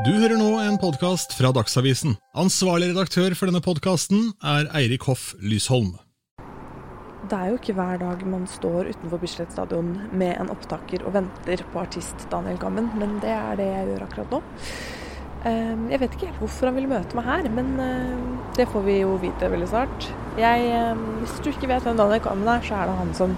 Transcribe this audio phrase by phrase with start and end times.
[0.00, 2.14] Du hører nå en podkast fra Dagsavisen.
[2.40, 5.90] Ansvarlig redaktør for denne podkasten er Eirik Hoff Lysholm.
[7.28, 11.12] Det er jo ikke hver dag man står utenfor Bislett stadion med en opptaker og
[11.18, 14.40] venter på artist Daniel Gammen, men det er det jeg gjør akkurat nå.
[15.44, 18.24] Eh, Jeg vet ikke helt hvorfor han vil møte meg her, men eh,
[18.56, 20.08] det får vi jo vite veldig snart.
[20.40, 23.36] Jeg, eh, hvis du ikke vet hvem Daniel Gammen er, så er det han som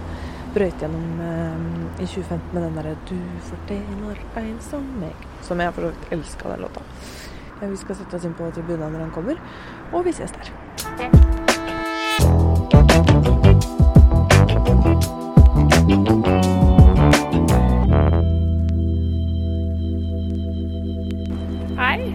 [0.55, 5.75] brøyt gjennom eh, i 2015 med den derre 'Du fortjener en som meg', som jeg
[5.75, 6.81] for så vidt elska den låta.
[7.61, 9.35] Vi skal sette oss inn på tribunen når han kommer,
[9.93, 10.51] og vi ses der.
[21.79, 22.15] Hei.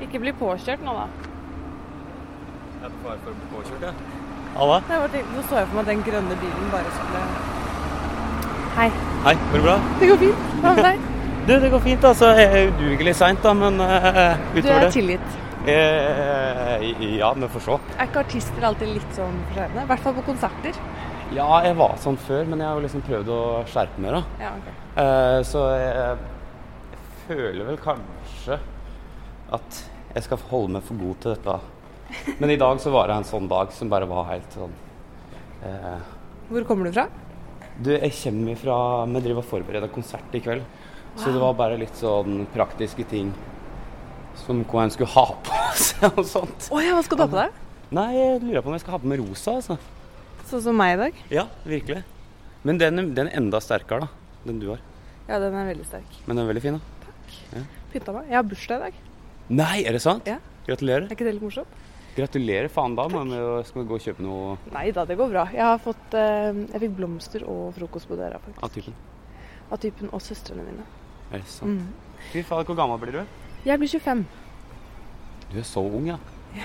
[0.00, 1.06] Ikke bli påkjørt nå, da.
[2.80, 3.94] Jeg er på fare for å bli påkjørt, jeg.
[3.94, 4.19] Nei,
[4.56, 7.24] bare Nå så jeg for meg den grønne bilen bare skulle
[8.70, 8.90] Hei.
[9.24, 9.76] Hei, går det bra?
[10.00, 10.44] Det går fint.
[10.62, 11.00] Hva med deg?
[11.48, 12.28] Du, det går fint, altså.
[12.36, 15.38] Jeg er udugelig seint, da, men uh, Du er tilgitt.
[15.66, 16.84] Eh,
[17.16, 17.78] ja, vi får se.
[17.96, 19.82] Er ikke artister alltid litt sånn forskjellige?
[19.82, 20.78] I hvert fall på konserter.
[21.34, 23.40] Ja, jeg var sånn før, men jeg har jo liksom prøvd å
[23.72, 24.22] skjerpe meg, da.
[24.44, 24.76] Ja, okay.
[25.02, 26.14] Eh, så jeg,
[26.94, 28.60] jeg føler vel kanskje
[29.58, 29.82] at
[30.14, 31.58] jeg skal holde meg for god til dette.
[32.38, 34.72] Men i dag så var det en sånn dag som bare var helt sånn
[35.66, 36.00] eh,
[36.50, 37.06] Hvor kommer du fra?
[37.80, 40.64] Du, jeg kommer fra Vi driver og forbereder konsert i kveld.
[41.18, 43.32] Så det var bare litt sånn praktiske ting
[44.40, 46.68] som hva en skulle ha på seg og sånt.
[46.70, 47.58] Å ja, hva skal du ha på deg?
[47.96, 49.76] Nei, jeg lurer på om jeg skal ha på meg rosa, altså.
[50.46, 51.18] Sånn som meg i dag?
[51.34, 52.04] Ja, virkelig.
[52.62, 54.38] Men den, den er enda sterkere, da.
[54.46, 54.80] Den du har.
[55.26, 56.16] Ja, den er veldig sterk.
[56.26, 57.04] Men den er veldig fin, da.
[57.04, 58.30] Takk Pynta meg.
[58.30, 58.98] Jeg har bursdag i dag.
[59.60, 60.28] Nei, er det sant?
[60.30, 60.38] Ja.
[60.68, 61.08] Gratulerer.
[61.08, 61.78] Er ikke det litt morsomt?
[62.16, 65.44] Gratulerer faen da, men vi skal gå og kjøpe noe Nei da, det går bra.
[65.54, 68.62] Jeg har fått eh, Jeg fikk blomster og frokost på døra, faktisk.
[68.66, 68.96] av typen.
[69.70, 70.86] Av typen og søstrene mine.
[71.30, 71.78] Er det sant?
[71.78, 72.18] Mm.
[72.32, 73.38] Fy faen, hvor gammel blir du?
[73.64, 74.24] Jeg blir 25.
[75.52, 76.18] Du er så ung, ja.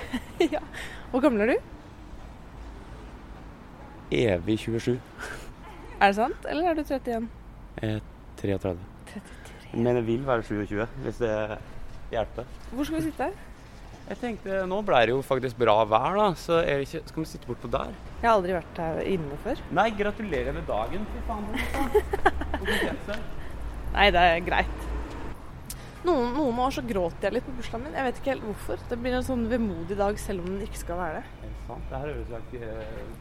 [0.56, 0.62] ja.
[1.12, 1.72] Hvor gammel er du?
[4.16, 4.98] Evig 27.
[6.02, 7.30] Er det sant, eller er du 31?
[7.82, 8.02] Jeg er
[8.42, 8.78] 33.
[9.14, 9.76] 33.
[9.76, 11.34] Men jeg vil være 27, hvis det
[12.14, 12.50] hjelper.
[12.72, 13.30] Hvor skal vi sitte?
[14.06, 17.50] Jeg tenkte, Nå ble det jo faktisk bra vær, da, så ikke, skal vi sitte
[17.50, 17.94] bortpå der?
[18.20, 19.64] Jeg har aldri vært her inne før.
[19.74, 21.08] Nei, gratulerer med dagen.
[21.10, 21.46] Fy faen.
[23.96, 24.86] Nei, det er greit.
[26.06, 27.98] Noen, noen år så gråter jeg litt på bursdagen min.
[27.98, 28.86] Jeg vet ikke helt hvorfor.
[28.92, 31.52] Det blir en sånn vemodig dag selv om den ikke skal være det.
[31.90, 32.30] Det her høres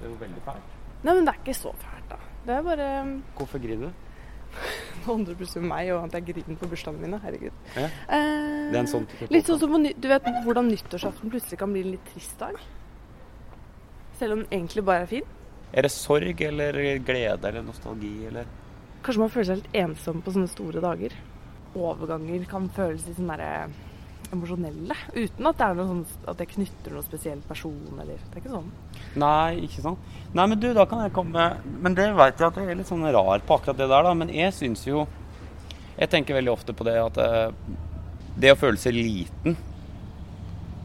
[0.05, 0.75] jo veldig fælt.
[1.05, 2.21] Nei, men det er ikke så fælt, da.
[2.45, 2.89] Det er bare
[3.39, 4.04] Hvorfor griner du?
[5.05, 7.21] 100 meg og at jeg griner på bursdagene mine.
[7.23, 7.53] Herregud.
[7.77, 7.89] Ja.
[8.09, 11.73] Eh, Det er en sånn type Litt sånn som Du vet hvordan nyttårsaften plutselig kan
[11.73, 12.57] bli en litt trist dag?
[14.19, 15.25] Selv om den egentlig bare er fin.
[15.75, 18.47] Er det sorg eller glede eller nostalgi eller
[19.05, 21.13] Kanskje man føler seg litt ensom på sånne store dager.
[21.77, 23.69] Overganger kan føles litt sånn derre
[24.33, 24.97] emosjonelle.
[25.15, 28.43] Uten at det er noe sånn at jeg knytter noen spesiell person eller Det er
[28.43, 28.71] ikke sånn.
[29.21, 29.99] Nei, ikke sånn.
[30.35, 31.45] Nei, men du, da kan jeg komme
[31.85, 34.15] Men det vet jeg at jeg er litt sånn rar på akkurat det der, da.
[34.19, 35.05] Men jeg syns jo
[35.99, 37.77] Jeg tenker veldig ofte på det at eh,
[38.35, 39.55] det å føle seg liten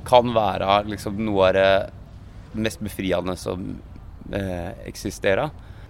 [0.05, 1.71] kan være liksom noe av det
[2.61, 3.63] mest befriende som
[4.33, 5.49] eh, eksisterer.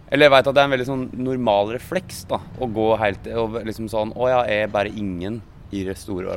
[0.09, 3.27] Eller jeg vet at det er en veldig sånn normal refleks da, å gå helt
[3.37, 5.41] og liksom sånn Å ja, jeg er bare ingen
[5.75, 6.31] i det store,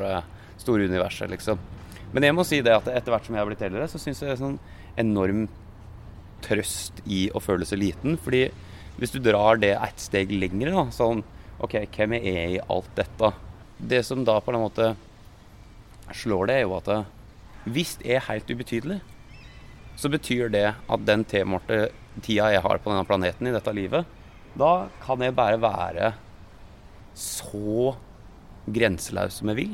[0.61, 1.61] store universet, liksom.
[2.13, 4.21] Men jeg må si det at etter hvert som jeg har blitt eldre, så syns
[4.21, 4.59] jeg det er sånn
[5.01, 5.47] enorm
[6.45, 8.19] trøst i å føle seg liten.
[8.21, 8.45] Fordi
[8.99, 11.23] hvis du drar det ett steg lenger, da, sånn
[11.63, 13.33] OK, hvem er jeg i alt dette?
[13.79, 14.93] Det som da på en måte
[16.13, 16.93] slår det, er jo at
[17.65, 18.99] hvis jeg er helt ubetydelig,
[19.97, 21.93] så betyr det at den tilmålte
[22.25, 24.09] tida jeg har på denne planeten i dette livet,
[24.59, 26.13] da kan jeg bare være
[27.17, 27.95] så
[28.73, 29.73] grenseløs som jeg vil.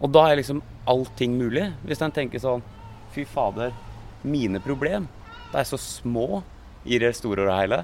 [0.00, 1.70] Og da er liksom allting mulig.
[1.86, 2.64] Hvis en tenker sånn
[3.14, 3.72] Fy fader,
[4.26, 5.06] mine problem,
[5.52, 6.42] de er så små
[6.84, 7.78] i det store og hele.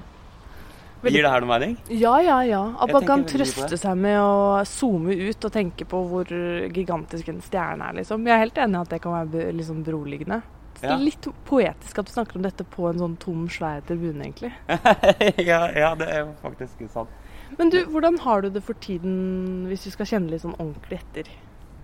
[1.03, 1.73] Gir det her noe mening?
[1.91, 2.61] Ja, ja, ja.
[2.79, 6.29] At man kan trøste seg med å zoome ut og tenke på hvor
[6.71, 8.23] gigantisk en stjerne er, liksom.
[8.27, 10.39] Jeg er helt enig i at det kan være litt sånn beroligende.
[10.83, 10.95] Ja.
[10.99, 14.51] Litt poetisk at du snakker om dette på en sånn tom, svær tribune, egentlig.
[15.49, 17.11] ja, ja, det er jo faktisk sant.
[17.57, 21.01] Men du, hvordan har du det for tiden, hvis du skal kjenne litt sånn ordentlig
[21.03, 21.29] etter?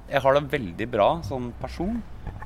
[0.10, 2.00] Jeg har det veldig bra som person,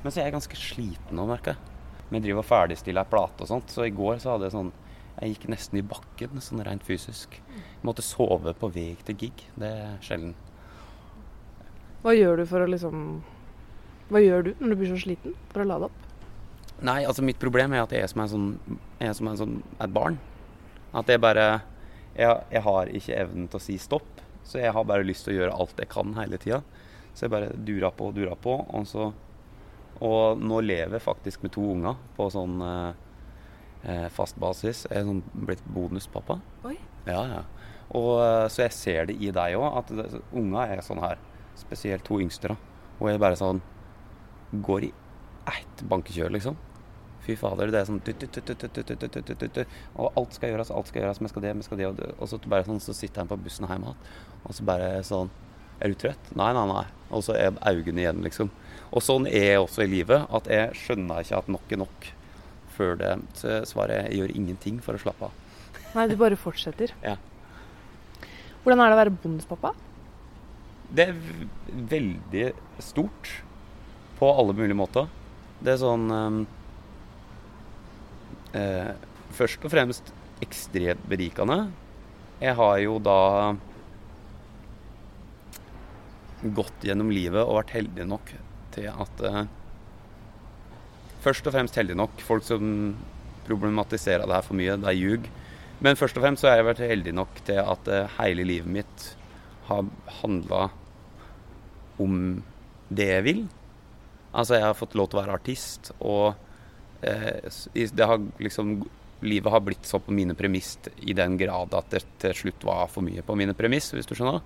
[0.04, 1.70] men så er jeg ganske sliten nå, merker jeg.
[2.10, 4.74] Vi driver og ferdigstiller ei plate og sånt, så i går så hadde jeg sånn
[5.14, 7.38] Jeg gikk nesten i bakken, sånn rent fysisk.
[7.54, 9.44] Jeg måtte sove på vei til gig.
[9.56, 10.34] Det er sjelden.
[12.02, 13.04] Hva gjør du for å liksom
[14.10, 16.00] Hva gjør du når du blir så sliten for å lade opp?
[16.84, 18.50] Nei, altså mitt problem er at jeg er som en sånn,
[19.00, 20.18] jeg er som en sånn et barn.
[20.92, 21.46] At jeg bare
[22.18, 24.10] jeg, jeg har ikke evnen til å si stopp.
[24.44, 26.60] Så jeg har bare lyst til å gjøre alt jeg kan hele tida.
[27.14, 28.56] Så jeg bare dura på og dura på.
[28.74, 29.10] Og, så,
[30.00, 33.02] og, nå lever jeg faktisk med to unger på sånn eh,
[33.94, 34.86] eh fast basis.
[34.90, 36.40] Jeg er sånn blitt bonuspappa.
[36.70, 36.78] Oi.
[37.06, 37.44] Ja, ja.
[37.94, 41.22] Og, eh, så jeg ser det i deg òg, at unger er sånn her.
[41.60, 42.54] Spesielt to yngste.
[42.54, 42.58] da.
[43.00, 43.62] Og jeg bare sånn
[44.54, 44.90] Går i
[45.50, 46.58] ett bankekjør, liksom.
[47.26, 48.02] Fy fader, det er sånn
[49.96, 51.88] Og alt skal gjøres, alt skal gjøres, men skal det, men skal det.
[52.20, 54.12] Og, så bare sånn, så sitter han på bussen hjemme igjen,
[54.44, 55.32] og så bare sånn
[55.82, 56.34] er du trøtt?
[56.38, 56.86] Nei, nei, nei.
[57.14, 58.52] Og så er øynene igjen, liksom.
[58.94, 62.10] Og sånn er jeg også i livet, at jeg skjønner ikke at nok er nok
[62.74, 63.14] før det.
[63.70, 65.40] Svaret jeg gjør ingenting for å slappe av.
[65.98, 66.94] Nei, du bare fortsetter.
[67.06, 67.18] Ja.
[68.64, 69.74] Hvordan er det å være bondespappa?
[70.94, 71.18] Det er
[71.90, 72.48] veldig
[72.86, 73.32] stort
[74.20, 75.10] på alle mulige måter.
[75.64, 76.44] Det er sånn ehm,
[78.60, 78.94] eh,
[79.34, 80.12] Først og fremst
[80.46, 81.72] ekstremt berikende.
[82.38, 83.18] Jeg har jo da
[86.56, 88.34] gått gjennom livet og vært heldig nok
[88.76, 89.44] til at eh,
[91.24, 92.20] Først og fremst heldig nok.
[92.20, 92.64] Folk som
[93.48, 95.28] problematiserer det her for mye, det er ljug.
[95.80, 98.68] Men først og fremst så har jeg vært heldig nok til at eh, hele livet
[98.72, 99.06] mitt
[99.70, 99.88] har
[100.20, 100.66] handla
[102.04, 102.18] om
[102.92, 103.42] det jeg vil.
[104.34, 106.34] Altså, jeg har fått lov til å være artist, og
[107.06, 108.82] eh, det har liksom
[109.24, 112.90] Livet har blitt så på mine premiss i den grad at det til slutt var
[112.92, 114.42] for mye på mine premiss, hvis du skjønner.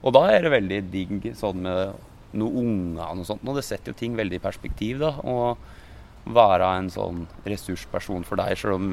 [0.00, 2.08] Og da er det veldig digg sånn med
[2.40, 3.44] noen unger og noe sånt.
[3.44, 5.14] Og det setter jo ting veldig i perspektiv, da.
[5.20, 8.92] Å være en sånn ressursperson for deg, selv om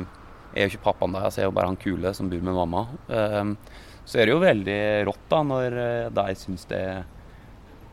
[0.54, 2.56] jeg er jo ikke pappaen deres, jeg er jo bare han kule som bor med
[2.56, 2.88] mamma.
[3.14, 3.54] Ehm,
[4.08, 6.82] så er det jo veldig rått da når eh, de syns det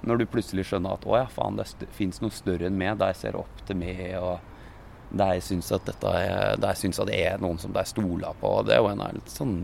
[0.05, 3.09] Når du plutselig skjønner at å ja, faen, det fins noe større enn meg, de
[3.17, 7.41] ser opp til meg, og de syns at dette er, de syns at det er
[7.41, 8.51] noen som de stoler på.
[8.69, 9.55] Det er jo en helt sånn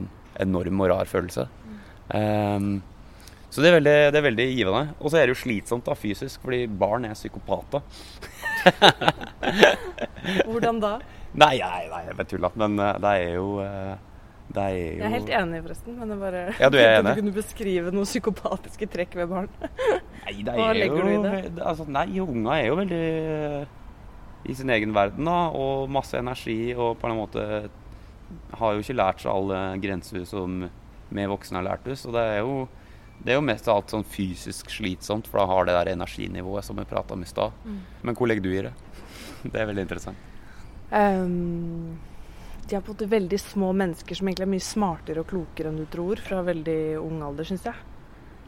[0.41, 1.45] enorm og rar følelse.
[2.17, 2.81] Ehm,
[3.51, 4.83] så det er veldig, det er veldig givende.
[5.01, 7.83] Og så er det jo slitsomt da, fysisk, fordi barn er psykopater.
[10.47, 10.93] Hvordan da?
[11.35, 12.51] Nei, nei, nei jeg bare tulla.
[12.63, 13.93] Men eh, det er jo eh,
[14.51, 15.99] Det er jo Jeg er helt enig, forresten.
[15.99, 17.11] Men jeg bare Ja, du er enig?
[17.11, 19.51] du kunne beskrive noen psykopatiske trekk ved barn.
[20.25, 21.63] Nei, det Hva er legger jo, du i det?
[21.73, 23.05] Altså, nei, unger er jo veldig
[23.35, 23.77] eh,
[24.51, 25.39] i sin egen verden, da.
[25.59, 27.47] Og masse energi, og på en måte
[28.61, 30.63] har jo ikke lært seg alle grenser som
[31.11, 32.07] vi voksne har lært oss.
[32.07, 32.55] Og det er jo
[33.21, 36.65] det er jo mest av alt sånn fysisk slitsomt, for da har det der energinivået
[36.65, 37.53] som vi prata om i stad.
[37.65, 37.81] Mm.
[38.09, 38.73] Men hvor legger du i det?
[39.43, 40.29] Det er veldig interessant.
[40.91, 41.99] Um,
[42.69, 45.87] de har måte veldig små mennesker som egentlig er mye smartere og klokere enn du
[45.89, 47.77] tror fra veldig ung alder, syns jeg.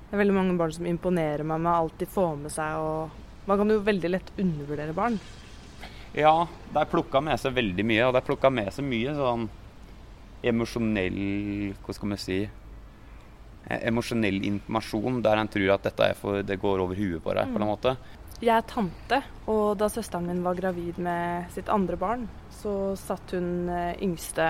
[0.08, 2.76] Det er veldig mange barn som imponerer meg med alt de får med seg.
[2.76, 5.20] og Man kan jo veldig lett undervurdere barn.
[6.12, 9.48] Ja, de plukka med seg veldig mye, og de plukka med seg mye sånn
[10.42, 11.20] emosjonell
[11.84, 12.38] Hva skal vi si
[13.70, 17.52] Emosjonell informasjon der en tror at dette er for det går over huet på deg,
[17.52, 17.94] på en måte.
[18.42, 23.36] Jeg er tante, og da søsteren min var gravid med sitt andre barn, så satt
[23.36, 24.48] hun eh, yngste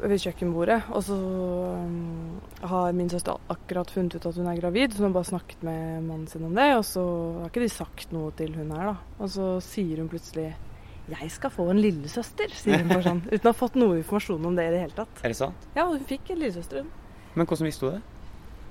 [0.00, 4.92] ved kjøkkenbordet, og så um, har min søster akkurat funnet ut at hun er gravid,
[4.92, 7.04] så hun har bare snakket med mannen sin om det, og så
[7.42, 8.96] har ikke de sagt noe til hun her, da.
[9.20, 10.54] Og så sier hun plutselig
[11.04, 14.46] 'Jeg skal få en lillesøster', sier hun bare sånn, uten å ha fått noe informasjon
[14.46, 15.20] om det i det hele tatt.
[15.22, 15.66] Er det sant?
[15.76, 17.03] Ja, hun fikk en lillesøster, hun.
[17.34, 18.02] Men hvordan visste du det?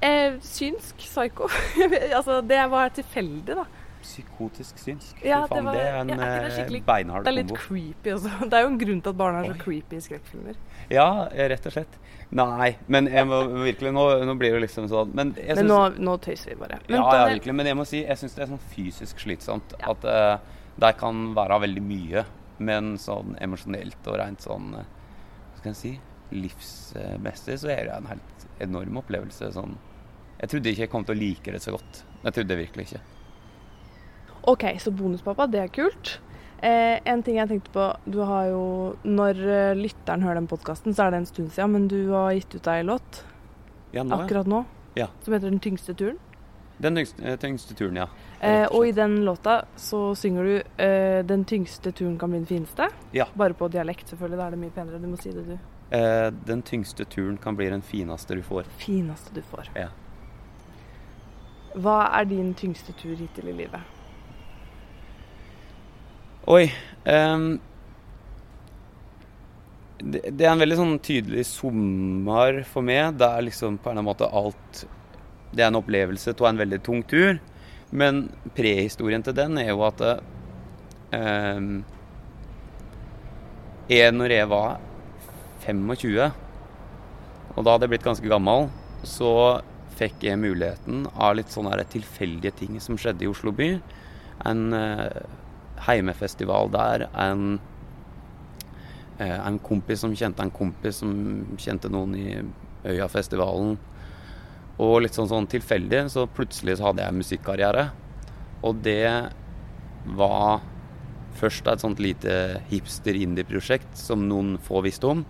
[0.04, 1.48] Eh, synsk psyko.
[2.18, 3.64] altså, det var tilfeldig, da.
[4.04, 5.16] Psykotisk synsk.
[5.21, 7.61] Fy Ja, det var- det er en ja, det eh, beinhard Det er litt kombo.
[7.64, 8.31] creepy også.
[8.49, 9.59] Det er jo en grunn til at barn er så Oi.
[9.61, 10.56] creepy i skrekkfilmer.
[10.92, 11.95] Ja, eh, rett og slett.
[12.35, 15.78] Nei, men jeg må virkelig Nå, nå blir det liksom sånn Men jeg Men nå,
[16.02, 16.80] nå tøyser vi bare.
[16.90, 17.56] Men Ja, ja, virkelig.
[17.56, 19.76] Men jeg må si, jeg syns det er sånn fysisk slitsomt.
[19.80, 19.92] Ja.
[19.94, 20.38] At uh,
[20.81, 22.26] det kan være veldig mye,
[22.59, 25.94] men sånn emosjonelt og rent sånn Hva skal jeg si
[26.33, 28.32] livsmessig så er det en helt
[28.68, 29.52] enorm opplevelse.
[29.56, 29.78] Sånn
[30.40, 32.04] Jeg trodde ikke jeg kom til å like det så godt.
[32.24, 33.02] Jeg trodde virkelig ikke.
[34.52, 36.18] OK, så bonuspappa, det er kult.
[36.64, 38.64] Eh, en ting jeg tenkte på, du har jo
[39.04, 42.32] Når eh, lytteren hører den podkasten, så er det en stund siden, men du har
[42.38, 43.24] gitt ut ei låt
[43.92, 44.62] Ja, nå, akkurat nå
[44.96, 45.08] Ja.
[45.22, 46.20] som heter 'Den tyngste turen'.
[46.80, 48.08] Den tyngste, eh, tyngste turen, ja.
[48.42, 52.48] Eh, og i den låta så synger du eh, 'Den tyngste turen kan bli den
[52.48, 52.90] fineste'.
[53.12, 53.26] Ja.
[53.36, 54.38] Bare på dialekt, selvfølgelig.
[54.38, 55.02] Da er det mye penere.
[55.02, 55.58] Du må si det, du.
[55.94, 58.64] Eh, den tyngste turen kan bli den fineste du får.
[58.81, 59.69] Fineste du får.
[59.78, 59.92] Ja.
[61.78, 63.92] Hva er din tyngste tur hittil i livet?
[66.50, 66.64] Oi.
[67.06, 67.38] eh,
[70.04, 73.14] det, det er en veldig sånn tydelig sommer for meg.
[73.19, 74.85] Det er liksom på en eller annen måte alt
[75.54, 77.38] Det er en opplevelse av en veldig tung tur.
[77.94, 78.26] Men
[78.57, 80.02] prehistorien til den er jo at
[81.14, 81.83] ehm,
[83.85, 84.81] jeg, når jeg var
[85.66, 86.32] 25,
[87.54, 88.70] og da hadde jeg blitt ganske gammel,
[89.06, 89.62] så
[89.94, 93.70] fikk jeg muligheten av litt sånne tilfeldige ting som skjedde i Oslo by.
[94.50, 95.22] En eh,
[95.86, 97.08] heimefestival der.
[97.14, 97.60] En,
[99.20, 101.14] eh, en kompis som kjente en kompis som
[101.62, 102.28] kjente noen i
[102.90, 103.78] Øyafestivalen.
[104.82, 107.88] Og litt sånn, sånn tilfeldig, så plutselig så hadde jeg musikkarriere.
[108.66, 109.30] Og det
[110.18, 110.64] var
[111.38, 115.26] først et sånt lite hipster-indie-prosjekt som noen få visste om.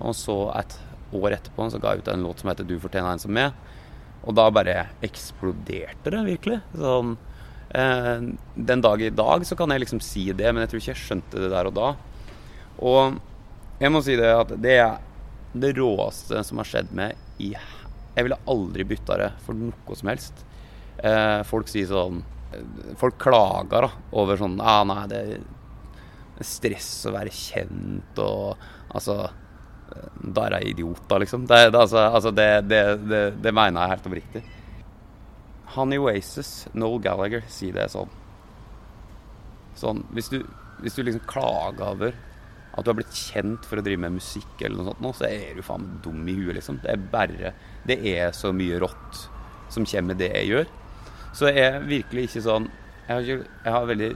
[0.00, 0.78] Og så et
[1.16, 3.52] år etterpå så ga jeg ut en låt som heter 'Du fortjener en som med'.
[4.24, 6.60] Og da bare eksploderte det virkelig.
[6.76, 7.16] Sånn,
[7.70, 8.20] eh,
[8.56, 11.04] den dag i dag så kan jeg liksom si det, men jeg tror ikke jeg
[11.04, 11.96] skjønte det der og da.
[12.78, 13.20] Og
[13.80, 14.98] jeg må si det at det er
[15.54, 17.54] det råeste som har skjedd meg i
[18.16, 20.44] Jeg ville aldri bytta det for noe som helst.
[20.98, 22.22] Eh, folk sier sånn
[22.98, 28.58] Folk klager da, over sånn ah, Nei, det er stress å være kjent og
[28.90, 29.30] Altså
[30.20, 31.46] Da er jeg idiot, da, liksom.
[31.48, 34.42] Det, det, altså, altså det, det, mener jeg helt oppriktig.
[35.76, 38.10] Han i Oasis, Noel Gallagher, sier det sånn.
[39.78, 40.40] Sånn Hvis du,
[40.82, 42.16] hvis du liksom klager over
[42.70, 45.26] at du har blitt kjent for å drive med musikk eller noe sånt, nå, så
[45.26, 46.80] er du faen dum i huet, liksom.
[46.84, 47.54] Det er bare
[47.86, 49.24] Det er så mye rått
[49.70, 50.70] som kommer med det jeg gjør.
[51.34, 52.64] Så jeg er virkelig ikke sånn
[53.06, 54.10] Jeg har, ikke, jeg har veldig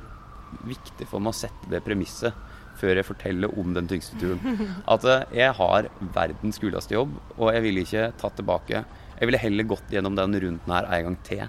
[0.67, 2.35] viktig for meg å sette det premisset
[2.81, 4.75] før jeg forteller om den tyngste turen.
[4.91, 9.39] At eh, jeg har verdens kuleste jobb, og jeg ville ikke tatt tilbake Jeg ville
[9.39, 11.45] heller gått gjennom den runden her en gang til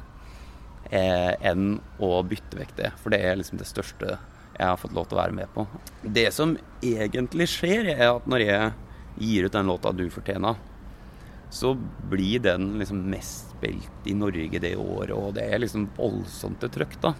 [0.91, 2.91] eh, enn å bytte vekk det.
[3.01, 4.17] For det er liksom det største
[4.55, 5.65] jeg har fått lov til å være med på.
[6.03, 6.55] Det som
[6.85, 8.71] egentlig skjer, er at når jeg
[9.19, 10.55] gir ut den låta du fortjener,
[11.55, 11.73] så
[12.09, 16.71] blir den liksom mest spilt i Norge det året, og det er liksom voldsomt til
[16.73, 17.13] trøkk, da.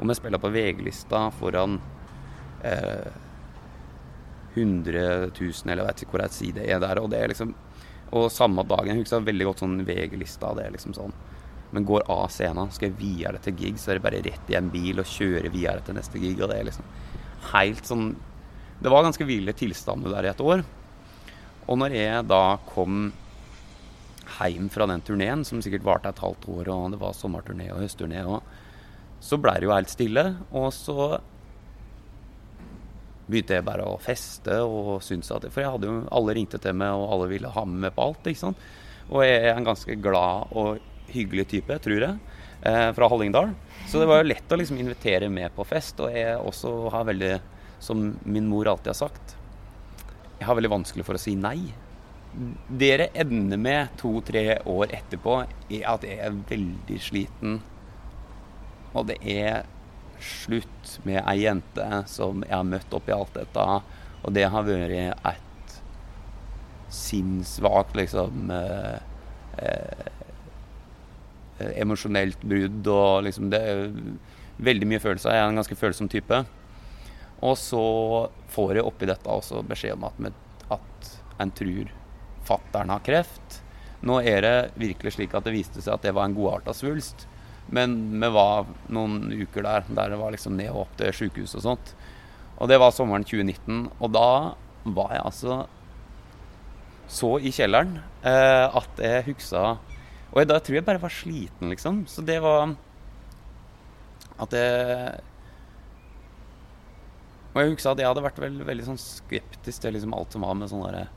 [0.00, 1.78] Om jeg spiller på VG-lista foran
[2.64, 3.10] eh,
[4.54, 7.32] 100 000, eller jeg vet ikke hvor jeg sier det er der, og det er
[7.32, 7.54] liksom
[8.10, 11.12] Og samme dagen, jeg husker veldig godt sånn VG-lista, det er liksom sånn
[11.70, 14.56] men går av scenen, skal jeg videre til gig, så er det bare rett i
[14.58, 16.40] en bil og kjøre videre til neste gig.
[16.40, 16.88] Og det er liksom
[17.52, 18.10] helt sånn
[18.80, 20.62] Det var ganske ville tilstander der i et år.
[21.68, 23.10] Og når jeg da kom
[24.38, 27.82] hjem fra den turneen, som sikkert varte et halvt år, og det var sommerturné og
[27.82, 28.40] høstturné, og
[29.20, 30.24] så blei det jo helt stille.
[30.56, 31.20] Og så
[33.30, 36.76] begynte jeg bare å feste og syntes at For jeg hadde jo Alle ringte til
[36.76, 38.68] meg, og alle ville ha med meg på alt, ikke sant.
[39.10, 40.78] Og jeg er en ganske glad og
[41.10, 42.18] hyggelig type, tror jeg,
[42.62, 43.54] eh, fra Hallingdal.
[43.90, 45.98] Så det var jo lett å liksom invitere med på fest.
[46.00, 47.32] Og jeg også har veldig,
[47.82, 49.34] som min mor alltid har sagt,
[50.38, 51.72] jeg har veldig vanskelig for å si nei
[52.80, 57.58] dere ender med to-tre år etterpå er at jeg er veldig sliten.
[58.94, 59.66] Og det er
[60.24, 63.66] slutt med ei jente som jeg har møtt oppi alt dette.
[64.20, 65.76] Og det har vært et
[66.90, 68.98] sinnssvakt liksom eh,
[69.62, 70.08] eh,
[71.76, 73.82] Emosjonelt brudd og liksom Det er
[74.64, 75.34] veldig mye følelser.
[75.34, 76.38] Jeg er en ganske følsom type.
[77.44, 77.84] Og så
[78.52, 80.40] får jeg oppi dette også beskjed om at,
[80.76, 81.10] at
[81.40, 81.92] en tror
[82.48, 83.60] fattern har kreft.
[84.04, 87.26] Nå er det virkelig slik at det viste seg at det var en godarta svulst.
[87.74, 91.54] Men vi var noen uker der der det var liksom ned og opp til sjukehus
[91.58, 91.92] og sånt.
[92.60, 93.86] Og det var sommeren 2019.
[94.00, 95.60] Og da var jeg altså
[97.10, 99.62] så i kjelleren eh, at jeg huksa
[100.30, 102.04] Og da tror jeg bare var sliten, liksom.
[102.06, 102.76] Så det var
[104.40, 105.16] at jeg
[107.50, 110.46] Og jeg husker at jeg hadde vært veldig, veldig sånn skeptisk til liksom alt som
[110.46, 111.08] var med sånn derre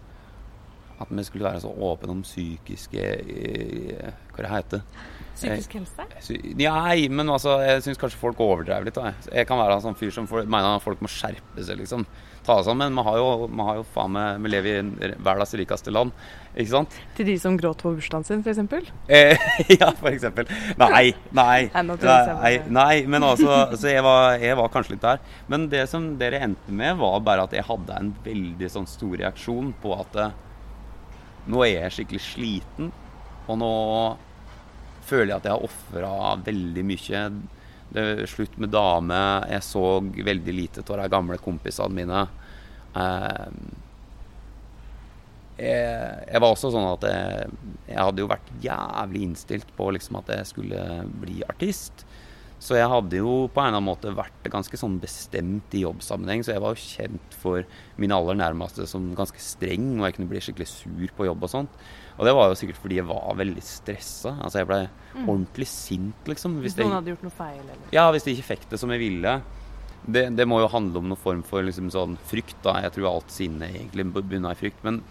[1.02, 4.84] at vi skulle være så åpne om psykiske eh, Hva det heter
[5.34, 6.06] Psykisk helse?
[6.60, 8.98] Nei, men altså, jeg syns kanskje folk overdrev litt.
[8.98, 9.14] Da.
[9.34, 12.06] Jeg kan være en sånn fyr som mener at folk må skjerpe seg, liksom.
[12.44, 12.94] Ta seg sammen.
[12.94, 16.12] Man har jo, man har jo faen meg Vi lever i verdens rikeste land,
[16.54, 16.98] ikke sant?
[17.18, 18.92] Til de som gråt på bursdagen sin, f.eks.?
[19.08, 19.48] Eh,
[19.80, 20.28] ja, f.eks.
[20.82, 21.60] Nei, nei.
[21.74, 25.24] Nei, nei, men altså, altså jeg, var, jeg, var, kanskje litt der.
[25.50, 29.16] Men det som dere endte med, var bare at jeg hadde en veldig sånn stor
[29.24, 30.20] reaksjon på at
[31.50, 32.94] nå er jeg skikkelig sliten,
[33.52, 33.72] og nå
[35.08, 36.14] føler jeg at jeg har ofra
[36.46, 37.24] veldig mye.
[37.94, 39.22] Det er slutt med dame.
[39.52, 42.26] Jeg så veldig lite av de gamle kompisene mine.
[42.98, 43.48] Eh,
[45.64, 47.54] jeg, var også sånn at jeg,
[47.86, 50.82] jeg, hadde jo vært jævlig innstilt på liksom at jeg skulle
[51.22, 52.06] bli artist.
[52.64, 56.46] Så jeg hadde jo på en eller annen måte vært ganske sånn bestemt i jobbsammenheng.
[56.46, 57.68] Så jeg var jo kjent for
[58.00, 61.52] mine aller nærmeste som ganske streng, og jeg kunne bli skikkelig sur på jobb og
[61.52, 61.84] sånt.
[62.14, 64.36] Og det var jo sikkert fordi jeg var veldig stressa.
[64.38, 65.26] Altså jeg ble mm.
[65.26, 66.60] ordentlig sint, liksom.
[66.62, 67.92] Hvis, hvis noen hadde gjort noe feil, eller?
[67.96, 69.36] Ja, hvis de ikke fikk det som jeg ville.
[70.04, 72.76] Det, det må jo handle om noen form for liksom sånn frykt, da.
[72.86, 74.84] Jeg tror alt sinne egentlig bunner i frykt.
[74.86, 75.02] Men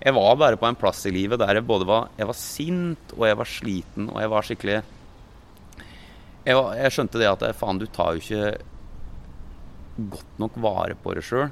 [0.00, 3.14] Jeg var bare på en plass i livet der jeg både var, jeg var sint,
[3.16, 4.76] og jeg var sliten, og jeg var skikkelig
[6.44, 8.52] Jeg, var, jeg skjønte det at faen, du tar jo ikke
[10.14, 11.50] godt nok vare på det sjøl.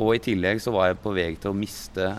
[0.00, 2.14] Og i tillegg så var jeg på vei til å miste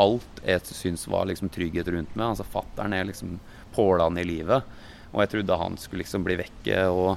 [0.00, 2.32] alt jeg syns var liksom trygghet rundt meg.
[2.32, 3.38] Altså fattern er liksom
[3.76, 4.66] pålene i livet.
[5.12, 6.84] Og jeg trodde han skulle liksom bli vekke.
[6.90, 7.16] og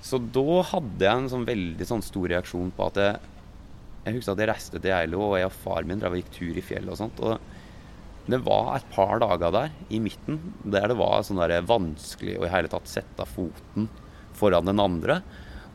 [0.00, 3.32] så da hadde jeg en sånn veldig sånn stor reaksjon på at jeg,
[4.06, 6.30] jeg husker at jeg reiste til Geilo, og jeg og far min drev og gikk
[6.38, 7.20] tur i fjellet og sånt.
[7.20, 12.38] Og det var et par dager der i midten der det var sånn der vanskelig
[12.38, 13.90] å i hele tatt sette foten
[14.38, 15.20] foran den andre.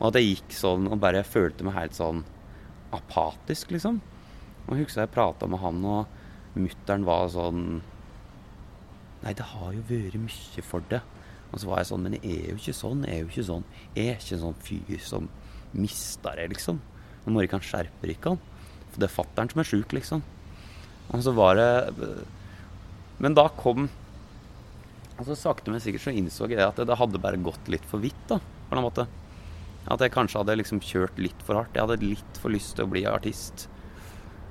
[0.00, 2.24] Og at jeg gikk sånn og bare følte meg helt sånn
[2.96, 4.00] apatisk, liksom.
[4.66, 7.66] Og jeg husker jeg prata med han, og mutter'n var sånn
[9.22, 11.00] Nei, det har jo vært mye for det.
[11.50, 13.04] Og så var jeg sånn Men jeg er jo ikke sånn.
[13.06, 13.64] Jeg er jo ikke sånn.
[13.96, 15.28] Jeg er ikke en sånn fyr som
[15.76, 16.80] mister det, liksom.
[17.24, 18.42] Nå må ikke han skjerpe ikke han.
[18.92, 20.24] For det er fattern som er sjuk, liksom.
[21.14, 21.68] Og så var det
[23.22, 23.86] Men da kom
[25.16, 28.18] Altså Sakte, men sikkert så innså jeg at det hadde bare gått litt for vidt,
[28.28, 28.36] da,
[28.68, 29.06] på en måte.
[29.88, 31.72] At jeg kanskje hadde liksom kjørt litt for hardt.
[31.72, 33.64] Jeg hadde litt for lyst til å bli artist.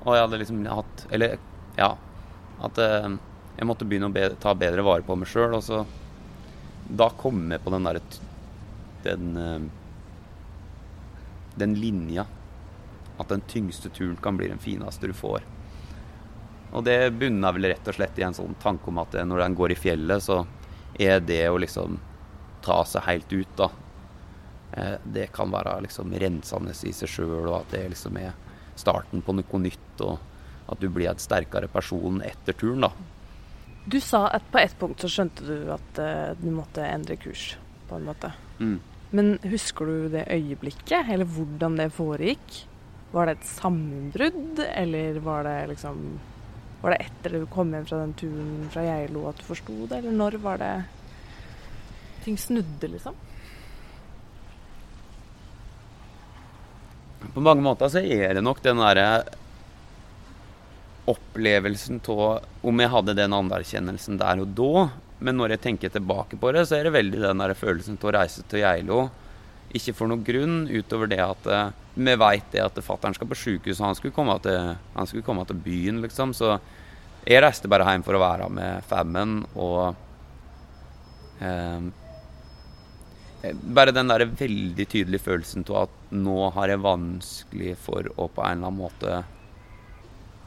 [0.06, 1.38] Og jeg hadde liksom hatt Eller
[1.76, 1.90] ja.
[2.64, 3.08] At eh,
[3.56, 5.58] jeg måtte begynne å be, ta bedre vare på meg sjøl.
[5.58, 5.82] Og så
[6.86, 8.04] Da kom jeg på den derre
[9.04, 9.66] Den eh,
[11.58, 12.26] Den linja.
[13.18, 15.44] At den tyngste turen kan bli den fineste du får.
[16.76, 19.54] Og det bunner vel rett og slett i en sånn tanke om at når den
[19.56, 20.42] går i fjellet, så
[21.00, 21.96] er det å liksom
[22.66, 23.70] ta seg helt ut, da.
[24.76, 28.34] Eh, det kan være liksom rensende i seg sjøl, og at det liksom er
[28.80, 30.04] starten på noe nytt.
[30.04, 30.18] Og
[30.66, 32.90] at du blir et sterkere person etter turen, da.
[33.86, 37.52] Du sa at på et punkt så skjønte du at uh, du måtte endre kurs,
[37.86, 38.32] på en måte.
[38.58, 38.80] Mm.
[39.14, 42.64] Men husker du det øyeblikket, eller hvordan det foregikk?
[43.12, 46.00] Var det et sammenbrudd, eller var det liksom
[46.82, 50.02] Var det etter du kom hjem fra den turen fra Geilo at du forsto det,
[50.02, 50.74] eller når var det
[52.26, 53.14] ting snudde, liksom?
[57.36, 59.08] På mange måter så er det nok den derre
[61.06, 64.86] opplevelsen av om jeg hadde den anerkjennelsen der og da.
[65.20, 68.08] Men når jeg tenker tilbake på det, så er det veldig den der følelsen av
[68.08, 69.02] å reise til Geilo.
[69.76, 73.36] Ikke for noen grunn, utover det at eh, vi veit det at fatter'n skal på
[73.36, 76.32] sjukehus, og han skulle, komme til, han skulle komme til byen, liksom.
[76.36, 76.54] Så
[77.26, 79.92] jeg reiste bare hjem for å være med Fammen og
[81.44, 81.84] eh,
[83.44, 88.42] Bare den der veldig tydelige følelsen av at nå har jeg vanskelig for å på
[88.42, 89.18] en eller annen måte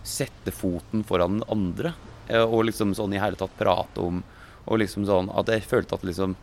[0.10, 1.94] sette foten foran den andre.
[2.28, 4.24] eh, Og liksom sånn i hele tatt prate om
[4.68, 6.36] Og liksom sånn at jeg følte at liksom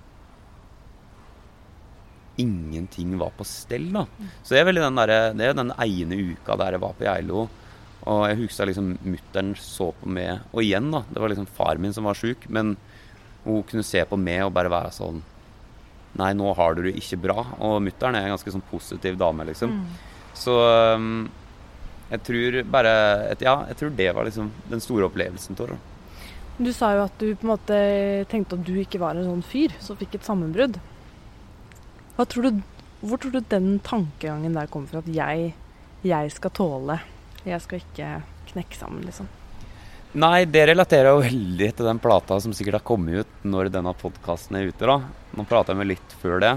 [2.38, 4.02] Ingenting var på stell, da.
[4.44, 7.06] Så det er veldig den derre Det er den ene uka der jeg var på
[7.06, 7.46] Geilo.
[8.06, 11.02] Og jeg husker liksom mutter'n så på meg Og igjen, da.
[11.10, 12.44] Det var liksom far min som var sjuk.
[12.52, 12.76] Men
[13.46, 15.22] hun kunne se på meg og bare være sånn
[16.16, 17.42] Nei, nå har du det ikke bra.
[17.60, 19.74] Og mutter'n er en ganske sånn positiv dame, liksom.
[20.36, 20.54] Så
[20.96, 21.26] um,
[22.10, 22.94] jeg tror bare
[23.32, 25.78] et, Ja, jeg tror det var liksom den store opplevelsen av det.
[26.56, 27.78] Du sa jo at du på en måte
[28.32, 30.78] tenkte at du ikke var en sånn fyr som fikk et sammenbrudd.
[32.16, 32.62] Tror du,
[33.04, 35.02] hvor tror du den tankegangen der kommer fra?
[35.04, 35.50] At jeg,
[36.06, 36.96] jeg skal tåle
[37.44, 38.08] Jeg skal ikke
[38.54, 39.28] knekke sammen, liksom.
[40.12, 43.92] Nei, det relaterer jo veldig til den plata som sikkert har kommet ut når denne
[43.98, 44.86] podkasten er ute.
[44.86, 45.00] da.
[45.36, 46.52] Nå prata jeg med litt før det.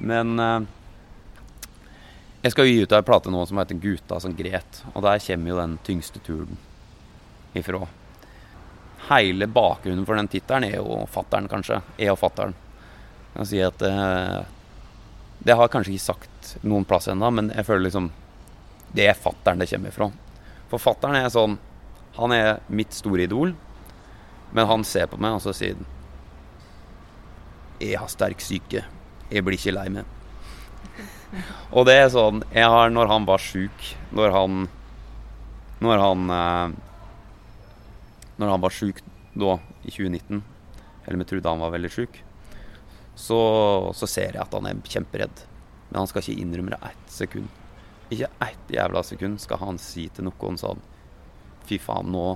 [0.00, 0.66] Men eh,
[2.42, 4.82] jeg skal jo gi ut ei plate nå som heter 'Guta som gret'.
[4.94, 6.58] Og der kommer jo den tyngste turen
[7.54, 7.86] ifra.
[9.08, 11.80] Hele bakgrunnen for den tittelen er jo fattern, kanskje.
[11.98, 12.54] Jeg og fattern.
[13.34, 14.44] Jeg si at eh,
[15.40, 18.10] Det har jeg kanskje ikke sagt noen plass ennå, men jeg føler liksom
[18.92, 20.10] Det er fattern det kommer ifra.
[20.68, 21.58] For fattern er sånn
[22.20, 23.54] Han er mitt store idol,
[24.52, 25.86] men han ser på meg, og så sier han
[27.80, 28.84] Jeg har sterk syke.
[29.30, 30.08] Jeg blir ikke lei meg.
[31.76, 33.84] Og det er sånn jeg har, Når han var sjuk
[34.16, 34.54] Når han
[35.84, 36.72] Når han eh,
[38.40, 38.98] Når han var sjuk
[39.38, 39.54] da,
[39.86, 40.40] i 2019,
[41.06, 42.16] eller vi trodde han var veldig sjuk,
[43.14, 43.38] så,
[43.94, 45.44] så ser jeg at han er kjemperedd.
[45.90, 47.46] Men han skal ikke innrømme det ett sekund.
[48.10, 50.82] Ikke ett jævla sekund skal han si til noen sånn
[51.70, 52.34] Fy faen, nå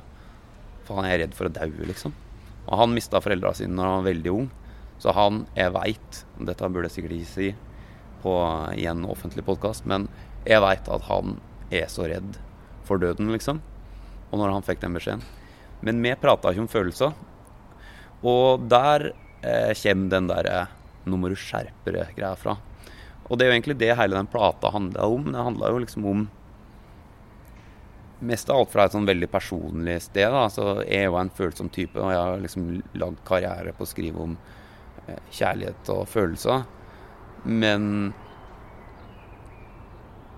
[0.85, 2.13] Faen, jeg er redd for å daue, liksom.
[2.69, 4.51] Og han mista foreldra sine når han var veldig ung.
[5.01, 6.19] Så han, jeg veit
[6.49, 7.49] Dette burde jeg sikkert ikke si
[8.23, 8.35] på,
[8.77, 10.07] i en offentlig podkast, men
[10.49, 11.39] jeg veit at han
[11.73, 12.39] er så redd
[12.85, 13.61] for døden, liksom.
[14.31, 15.25] Og når han fikk den beskjeden.
[15.85, 17.17] Men vi prata ikke om følelser.
[18.25, 19.11] Og der
[19.45, 20.63] eh, kommer den derre
[21.05, 22.55] Nå må du skjerpe deg-greia fra.
[23.29, 25.27] Og det er jo egentlig det hele den plata handla om.
[25.33, 26.23] Det handla jo liksom om
[28.27, 30.29] mest av alt fra et sånn veldig personlig sted.
[30.33, 30.47] Da.
[30.53, 32.69] Så jeg er jo en følsom type, og jeg har liksom
[33.01, 34.37] lagd karriere på å skrive om
[35.07, 36.65] eh, kjærlighet og følelser.
[37.45, 38.13] Men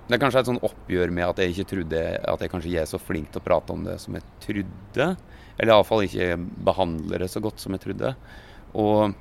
[0.06, 2.88] det er kanskje et sånn oppgjør med at jeg ikke trodde at jeg kanskje er
[2.90, 5.08] så flink til å prate om det som jeg trodde.
[5.56, 6.36] Eller iallfall ikke
[6.68, 8.12] behandler det så godt som jeg trodde.
[8.78, 9.16] Og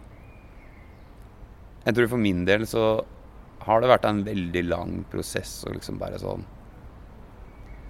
[1.86, 2.86] jeg tror for min del så
[3.65, 6.43] har det vært en veldig lang prosess å liksom bare sånn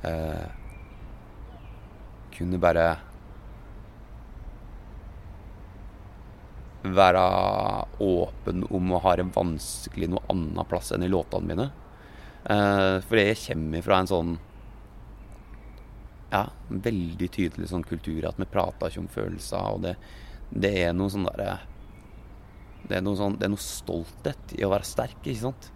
[0.07, 0.45] eh,
[2.35, 2.87] Kunne bare
[6.85, 7.21] være
[8.03, 11.69] åpen om å ha det vanskelig noe annet plass enn i låtene mine.
[12.45, 14.35] Eh, for jeg kommer fra en sånn
[16.33, 19.95] ja, veldig tydelig sånn kultur at vi prater ikke om følelser, og det,
[20.51, 21.55] det er noe sånn derre
[22.85, 25.71] det, sånn, det er noe stolthet i å være sterk, ikke sant?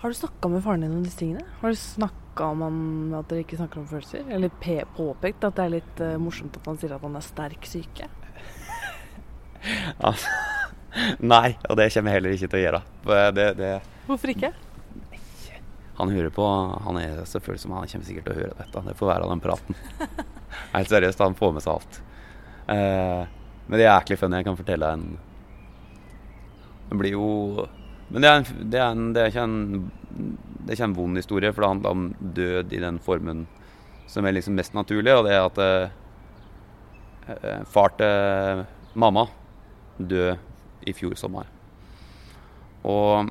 [0.00, 1.44] Har du snakka med faren din om disse tingene?
[1.60, 2.78] Har du snakka om han,
[3.18, 4.28] at dere ikke snakker om følelser?
[4.30, 4.52] Eller
[4.96, 8.08] påpekt at det er litt uh, morsomt at han sier at han er sterk syke?
[10.08, 10.28] altså,
[11.18, 12.82] nei, og det kommer jeg heller ikke til å gjøre.
[13.34, 13.72] Det, det,
[14.06, 14.52] Hvorfor ikke?
[15.98, 16.44] Han hører på,
[16.84, 18.82] han er selvfølgelig som han kommer sikkert til å høre dette.
[18.86, 19.80] Det får være den praten.
[20.76, 21.98] Helt seriøst, han får med seg alt.
[22.68, 23.24] Uh,
[23.66, 24.38] men det er jæklig funny.
[24.38, 25.08] Jeg kan fortelle en
[26.88, 27.66] Det blir jo
[28.08, 29.56] Men det er, en, det, er en, det, er en,
[30.64, 33.46] det er, ikke en, vond historie, for det handler om død i den formen
[34.08, 35.58] som er liksom mest naturlig, og det er at
[37.28, 38.64] eh, far til
[38.96, 39.26] mamma
[39.98, 41.50] død i fjor sommer.
[42.88, 43.28] Og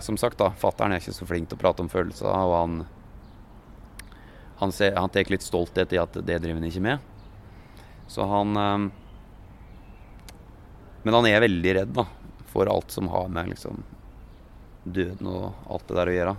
[0.00, 2.28] som sagt, da, fattern er ikke så flink til å prate om følelser.
[2.28, 2.78] Og han,
[4.62, 7.12] han, ser, han tar litt stolthet i at det driver han ikke med.
[8.08, 8.86] Så han eh,
[11.02, 12.06] Men han er veldig redd da,
[12.50, 13.84] for alt som har med liksom,
[14.86, 16.36] døden og alt det der å gjøre.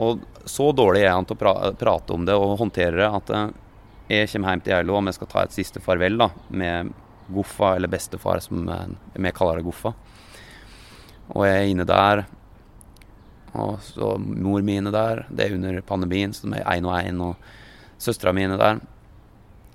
[0.00, 3.32] Og så dårlig er han til å pra prate om det og håndtere det at
[3.36, 3.52] øh,
[4.10, 6.90] jeg kommer hjem til Geilo og vi skal ta et siste farvel da, med
[7.30, 9.92] Goffa, eller bestefar, som vi kaller det Goffa.
[11.30, 12.24] Og jeg er inne der
[13.52, 15.24] og så mor mine der.
[15.28, 17.20] Det er under pandemien, så de er én og én.
[17.22, 17.36] Og
[17.98, 18.80] søstera mine der.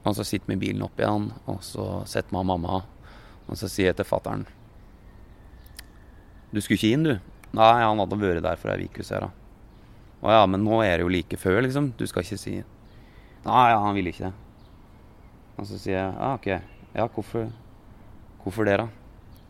[0.05, 2.83] Og så sitter vi i bilen opp igjen, og så setter vi mamma.
[3.47, 4.47] Og så sier jeg til fattern
[6.53, 7.17] Du skulle ikke inn, du?
[7.55, 9.31] Nei, han hadde vært der for ei uke siden.
[10.25, 11.93] Å ja, men nå er det jo like før, liksom.
[11.97, 12.57] Du skal ikke si
[13.45, 14.33] Nei, ja, han ville ikke det.
[15.55, 16.47] Og så sier jeg ja, OK.
[16.95, 17.49] Ja, hvorfor,
[18.41, 18.87] hvorfor det, da?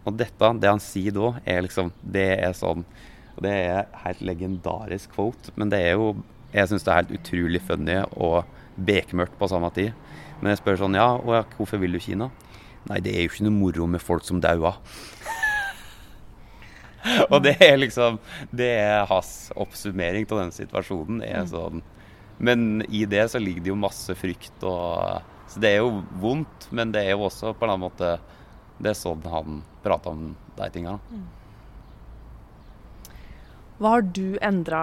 [0.05, 2.83] Og dette, det han sier da, er liksom Det er sånn
[3.35, 6.15] og det er helt legendarisk quote, men det er jo
[6.55, 8.45] Jeg syns det er helt utrolig funny og
[8.79, 9.91] bekmørkt på samme tid.
[10.39, 11.17] Men jeg spør sånn Ja,
[11.57, 12.29] hvorfor vil du Kina?
[12.87, 14.75] Nei, det er jo ikke noe moro med folk som daua.
[17.31, 21.21] og det er liksom Det er hans oppsummering av den situasjonen.
[21.25, 21.51] Er mm.
[21.51, 21.83] sånn
[22.37, 26.69] Men i det så ligger det jo masse frykt og Så det er jo vondt,
[26.71, 28.15] men det er jo også på en annen måte
[28.79, 30.97] Det er sånn han prater om de tinga.
[31.11, 31.27] Mm.
[33.75, 34.81] Hva har du endra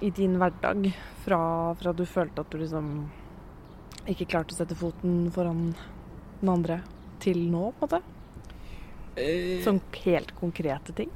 [0.00, 0.86] i din hverdag
[1.24, 1.38] fra,
[1.74, 2.88] fra, du følte at du liksom
[4.10, 5.72] ikke klarte å sette foten foran
[6.40, 6.78] den andre,
[7.22, 8.00] til nå, på en måte?
[9.18, 11.10] Eh, sånn helt konkrete ting?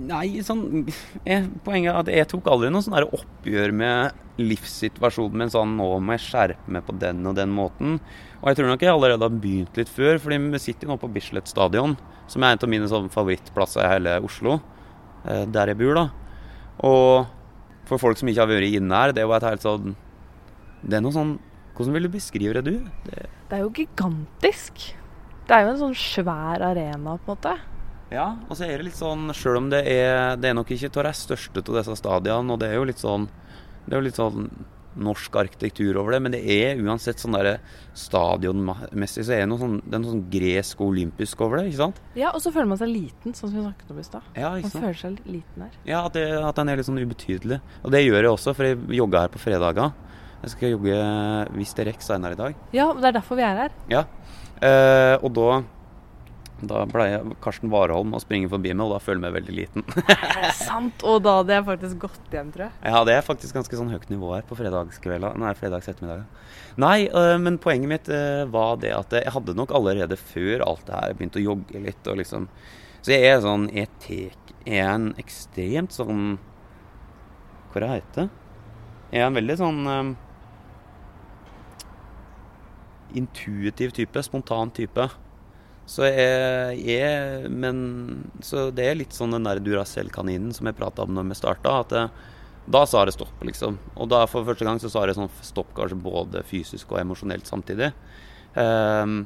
[0.00, 0.86] Nei, sånn
[1.26, 5.88] jeg, Poenget er at jeg tok aldri noe sånn oppgjør med livssituasjonen min sånn nå
[6.00, 7.98] må jeg skjerpe meg på den og den måten.
[8.40, 11.10] Og jeg tror nok jeg allerede har begynt litt før, fordi vi sitter nå på
[11.12, 11.98] Bislett stadion,
[12.32, 14.56] som er en av mine sånn favorittplasser i hele Oslo.
[15.26, 15.94] Eh, der jeg bor.
[16.00, 16.06] da.
[16.88, 17.28] Og
[17.86, 19.92] for folk som ikke har vært inne her, det er jo et helt sånn
[20.82, 21.36] Det er noe sånn
[21.76, 22.88] Hvordan vil du beskrive det, du?
[23.06, 24.82] Det, det er jo gigantisk.
[25.48, 27.54] Det er jo en sånn svær arena, på en måte.
[28.12, 30.92] Ja, og så er det litt sånn, sjøl om det er Det er nok ikke
[31.00, 33.26] av de største av disse stadiene, og det er jo litt sånn
[33.86, 34.48] Det er jo litt sånn
[34.92, 37.62] norsk arkitektur over det, men det er uansett sånn der
[37.96, 41.70] stadionmessig så er det noe sånn, det er noe sånn gresk og olympisk over det,
[41.70, 42.00] ikke sant?
[42.18, 44.30] Ja, og så føler man seg liten, sånn som vi snakket om i stad.
[44.36, 45.78] Ja, man føler seg liten her.
[45.88, 47.60] Ja, at, det, at, den er litt sånn ubetydelig.
[47.82, 49.94] Og det gjør jeg også, for jeg jogger her på fredager.
[50.42, 50.96] Jeg skal jogge
[51.56, 52.64] hvis det rekker seinere i dag.
[52.76, 53.76] Ja, og det er derfor vi er her.
[53.92, 54.04] Ja,
[54.60, 55.62] eh, og da
[56.70, 59.86] da pleier Karsten Warholm å springe forbi meg, og da føler jeg meg veldig liten.
[60.58, 62.74] Sant, Og da hadde jeg faktisk gått hjem, tror jeg.
[62.94, 65.32] Ja, det er faktisk ganske sånn høyt nivå her på fredagskvelda.
[65.42, 66.26] Nei, fredags ettermiddag.
[66.82, 70.86] Nei, øh, men poenget mitt øh, var det at jeg hadde nok allerede før alt
[70.88, 72.46] det her begynt å jogge litt og liksom
[73.02, 74.30] Så jeg er sånn Jeg
[74.64, 76.38] er en ekstremt sånn
[77.74, 78.28] Hva heter det?
[79.12, 80.12] Jeg er en veldig sånn øh,
[83.20, 84.22] intuitiv type.
[84.24, 85.10] Spontan type.
[85.92, 87.80] Så jeg, jeg, Men
[88.44, 91.74] så det er litt sånn den der Duracell-kaninen som jeg prata om når vi starta.
[91.82, 92.30] At jeg,
[92.72, 93.76] Da sa det stopp, liksom.
[93.98, 97.48] Og da for første gang så sa det sånn stopp kanskje både fysisk og emosjonelt
[97.50, 97.90] samtidig.
[98.54, 99.24] Um,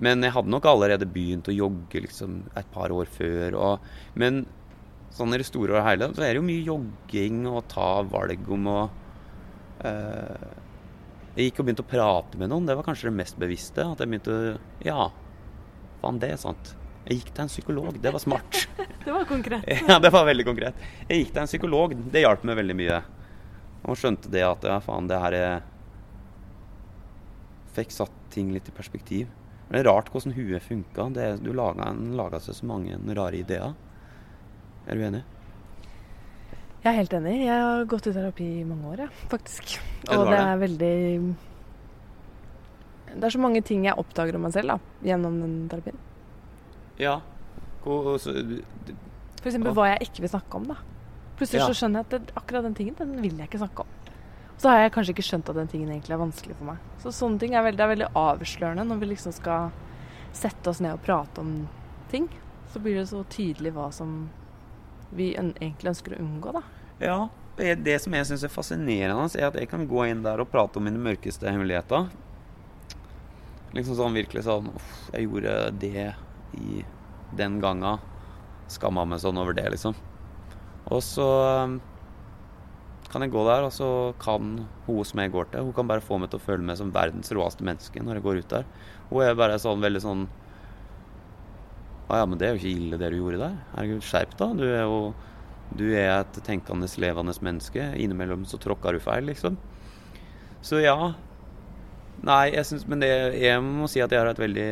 [0.00, 3.54] men jeg hadde nok allerede begynt å jogge liksom et par år før.
[3.54, 3.86] Og,
[4.18, 4.42] men
[5.14, 8.50] sånn i det store og hele så er det jo mye jogging og ta valg
[8.50, 8.78] om å
[9.86, 10.50] uh,
[11.36, 12.66] Jeg gikk og begynte å prate med noen.
[12.66, 13.86] Det var kanskje det mest bevisste.
[13.86, 15.10] At jeg begynte å Ja,
[16.02, 16.74] faen, det er sant.
[17.06, 17.96] Jeg gikk til en psykolog.
[18.02, 18.60] Det var smart.
[19.04, 19.66] det var konkret.
[19.88, 20.86] ja, det var veldig konkret.
[21.08, 21.96] Jeg gikk til en psykolog.
[22.12, 23.00] Det hjalp meg veldig mye.
[23.88, 25.68] Og skjønte det at ja, faen, det her er
[27.70, 29.28] Fikk satt ting litt i perspektiv.
[29.70, 31.04] Det er rart hvordan huet funka.
[31.38, 33.76] Du laga, laga seg så mange rare ideer.
[34.90, 35.20] Er du enig?
[36.80, 37.36] Jeg er helt enig.
[37.44, 39.76] Jeg har gått i terapi i mange år, jeg, faktisk.
[40.08, 40.40] Og det det?
[40.40, 40.94] er veldig
[43.14, 45.96] Det er så mange ting jeg oppdager om meg selv da, gjennom den terapien.
[47.00, 47.20] Ja.
[47.84, 48.62] Så- du-
[49.40, 50.64] For eksempel hva jeg ikke vil snakke om.
[50.64, 50.76] da.
[51.38, 51.66] Plutselig Ja.
[51.68, 53.86] så skjønner jeg at det, akkurat den tingen den vil jeg ikke snakke om.
[54.58, 56.76] Så har jeg kanskje ikke skjønt at den tingen egentlig er vanskelig for meg.
[57.00, 59.72] Så sånne ting er veldig, er veldig avslørende når vi liksom skal
[60.34, 61.66] sette oss ned og prate om
[62.10, 62.28] ting.
[62.70, 64.28] Så blir det så tydelig hva som
[65.12, 66.62] vi egentlig ønsker å unngå, da.
[67.00, 70.38] Ja, det, det som jeg syns er fascinerende, er at jeg kan gå inn der
[70.38, 72.10] og prate om mine mørkeste hemmeligheter.
[73.76, 76.08] Liksom sånn virkelig sånn Uff, jeg gjorde det
[76.58, 76.82] i
[77.38, 78.02] den gangen.
[78.70, 79.94] Skamma meg sånn over det, liksom.
[80.90, 81.26] Og så
[81.66, 81.78] um,
[83.10, 83.88] kan jeg gå der, og så
[84.22, 84.52] kan
[84.86, 86.92] hun som jeg går til, hun kan bare få meg til å føle meg som
[86.94, 88.68] verdens råeste menneske når jeg går ut der.
[89.10, 90.28] Hun er bare sånn veldig sånn
[92.10, 93.58] Å ja, men det er jo ikke ille det du gjorde der.
[93.76, 94.56] Herregud, skjerp deg.
[94.58, 95.02] Du er jo
[95.78, 97.84] du er et tenkende, levende menneske.
[98.02, 99.58] Innimellom så tråkker du feil, liksom.
[100.66, 101.12] Så ja.
[102.26, 104.68] Nei, jeg syns Men det, jeg må si at jeg har hatt veldig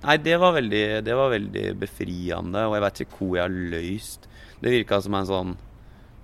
[0.00, 3.56] Nei, det var veldig, det var veldig befriende, og jeg vet ikke hvor jeg har
[3.74, 4.28] løst.
[4.62, 5.50] Det virka som en sånn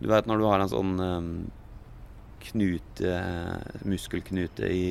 [0.01, 1.29] Du vet når du har en sånn um,
[2.47, 3.19] knute
[3.85, 4.87] Muskelknute i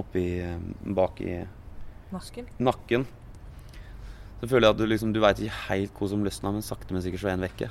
[0.00, 0.24] oppi
[0.96, 1.36] bak i
[2.14, 2.48] Nasken.
[2.58, 3.04] nakken.
[4.40, 6.94] Så føler jeg at du liksom Du veit ikke helt hvor som løsna, men sakte,
[6.94, 7.70] men sikkert så er en vekke.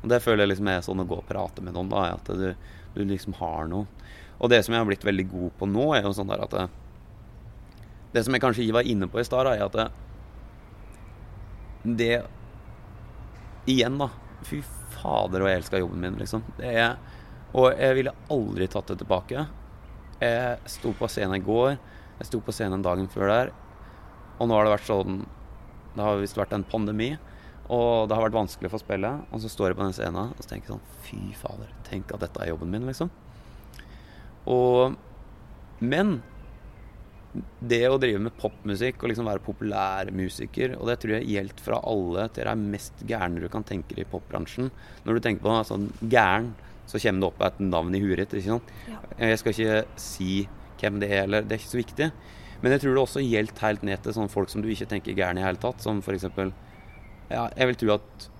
[0.00, 2.30] Og det føler jeg liksom er sånn å gå og prate med noen, da, at
[2.30, 2.54] du,
[2.94, 3.88] du liksom har noe.
[4.40, 6.54] Og det som jeg har blitt veldig god på nå, er jo sånn der at
[6.56, 6.66] det,
[8.14, 9.88] det som jeg kanskje var inne på i stad, er at det,
[12.00, 12.14] det
[13.68, 14.08] Igjen, da.
[14.48, 14.62] Fy
[14.96, 16.42] fader, og jeg elska jobben min, liksom.
[16.64, 16.96] Er,
[17.52, 19.44] og jeg ville aldri tatt det tilbake.
[20.20, 21.76] Jeg sto på scenen i går.
[22.20, 23.52] Jeg sto på scenen dagen før der.
[24.40, 25.22] Og nå har det vært sånn
[25.92, 27.12] Det har visst vært en pandemi.
[27.70, 29.12] Og det har vært vanskelig å få spille.
[29.30, 32.14] Og så står jeg på den scenen og så tenker jeg sånn Fy fader, tenk
[32.14, 33.12] at dette er jobben min, liksom.
[34.48, 34.96] Og
[35.80, 36.20] Men
[37.62, 41.78] det å drive med popmusikk og liksom være populærmusiker, og det tror jeg gjelder fra
[41.86, 44.70] alle til det er mest gærne du kan tenke deg i popbransjen.
[45.06, 46.50] Når du tenker på sånn gæren,
[46.90, 48.48] så kommer det opp et navn i huet ditt.
[48.90, 48.98] Ja.
[49.20, 50.32] Jeg skal ikke si
[50.80, 52.10] hvem det er, eller det er ikke så viktig.
[52.60, 55.16] Men jeg tror det også gjelder helt ned til sånne folk som du ikke tenker
[55.16, 55.80] gæren i hele tatt.
[55.84, 56.52] Som eksempel
[57.30, 58.30] Ja, jeg vil tro at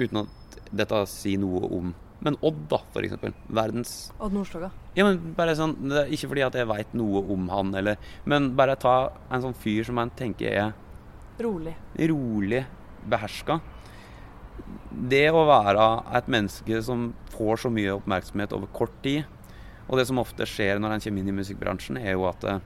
[0.00, 3.34] uten at dette sier noe om Men Odd, da, for eksempel.
[3.52, 4.70] Verdens Odd Nordstoga.
[4.96, 5.74] ja, men bare sånn,
[6.08, 9.84] Ikke fordi at jeg veit noe om han, eller Men bare ta en sånn fyr
[9.84, 10.72] som man tenker er
[11.40, 11.74] Rolig.
[11.98, 12.64] rolig,
[13.10, 13.60] beherska.
[14.90, 19.24] Det å være et menneske som får så mye oppmerksomhet over kort tid,
[19.88, 22.60] og det som ofte skjer når en kommer inn i musikkbransjen, er jo at eh,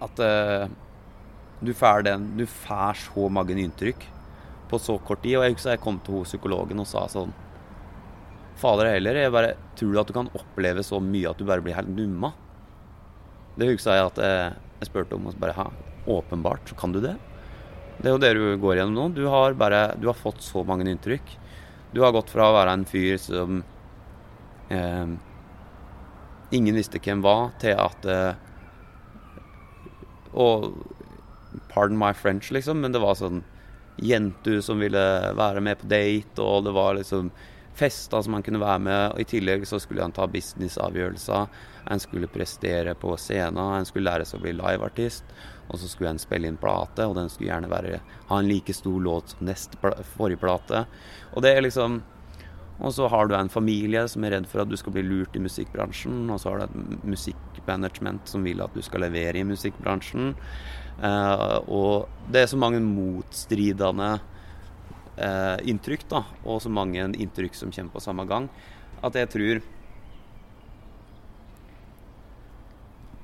[0.00, 0.68] At eh,
[1.64, 4.04] du får den Du får så mange inntrykk
[4.70, 5.38] på så kort tid.
[5.38, 7.34] Og jeg husker jeg kom til hos psykologen og sa sånn
[8.58, 11.62] Fader heller, jeg bare tror du at du kan oppleve så mye at du bare
[11.62, 12.32] blir helt numma?
[13.54, 15.66] Det husker jeg at jeg, jeg spurte om, og så bare ha,
[16.10, 17.14] åpenbart så kan du det.
[17.98, 19.06] Det er jo det du går gjennom nå.
[19.14, 21.36] Du har bare Du har fått så mange inntrykk.
[21.94, 23.62] Du har gått fra å være en fyr som
[24.74, 25.14] eh,
[26.54, 28.34] ingen visste hvem var, til at eh,
[30.34, 30.74] Og
[31.72, 33.42] pardon my French, liksom, men det var sånn
[33.98, 35.04] jenter som ville
[35.36, 37.30] være med på date, og det var liksom
[37.78, 39.02] fester som han kunne være med.
[39.12, 41.46] og I tillegg så skulle han ta businessavgjørelser.
[41.88, 45.24] Han skulle prestere på scenen, han skulle lære seg å bli liveartist.
[45.68, 48.74] Og så skulle han spille inn plate, og den skulle gjerne være, ha en like
[48.74, 49.78] stor låt som neste
[50.16, 50.86] forrige plate.
[51.34, 52.02] Og det er liksom
[52.78, 55.34] Og så har du en familie som er redd for at du skal bli lurt
[55.34, 56.30] i musikkbransjen.
[56.30, 57.08] Og så har du et
[57.68, 60.34] musikkmanagement som vil at du skal levere i musikkbransjen.
[61.02, 64.18] Eh, og det er så mange motstridende
[65.16, 68.48] eh, inntrykk, da, og så mange inntrykk som kommer på samme gang,
[69.02, 69.60] at jeg tror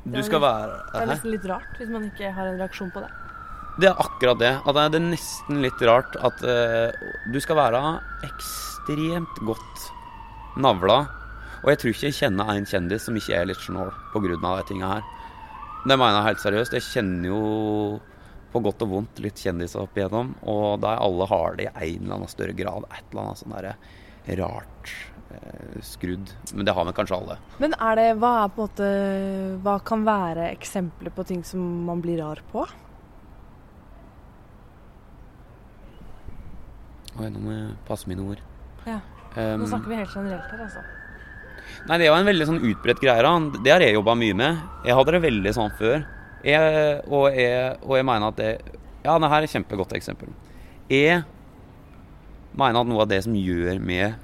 [0.05, 3.01] Du skal være Det er nesten litt rart hvis man ikke har en reaksjon på
[3.01, 3.09] det.
[3.81, 4.51] Det er akkurat det.
[4.61, 6.93] At det er nesten litt rart at uh,
[7.33, 7.81] du skal være
[8.29, 9.87] ekstremt godt
[10.61, 11.07] navla.
[11.65, 14.37] Og jeg tror ikke jeg kjenner en kjendis som ikke er litt snål pga.
[14.37, 15.07] de tinga her.
[15.85, 16.77] Det mener jeg helt seriøst.
[16.77, 17.41] Jeg kjenner jo
[18.53, 21.95] på godt og vondt litt kjendiser opp igjennom, og da er alle har det i
[21.97, 22.85] en eller annen større grad.
[22.93, 23.75] Et eller annet sånn derre
[24.41, 24.93] rart
[25.35, 26.33] eh, skrudd.
[26.53, 27.39] Men det har vi kanskje alle.
[27.65, 28.91] Men er det, hva er på en måte
[29.65, 32.67] Hva kan være eksempler på ting som man blir rar på?
[37.15, 38.41] Oi, nå må jeg passe mine ord.
[38.85, 39.01] Ja.
[39.35, 40.83] Um, Nå snakker vi helt generelt her, altså.
[41.89, 43.35] Nei, det jo en veldig sånn utbredt greie.
[43.65, 44.63] Det har jeg jobba mye med.
[44.87, 46.05] Jeg hadde det veldig sånn før.
[46.45, 48.51] Jeg, og, jeg, og jeg mener at det
[49.05, 50.33] Ja, det her er et kjempegodt eksempel.
[50.89, 51.23] Jeg
[52.57, 54.21] mener at noe av det som gjør meg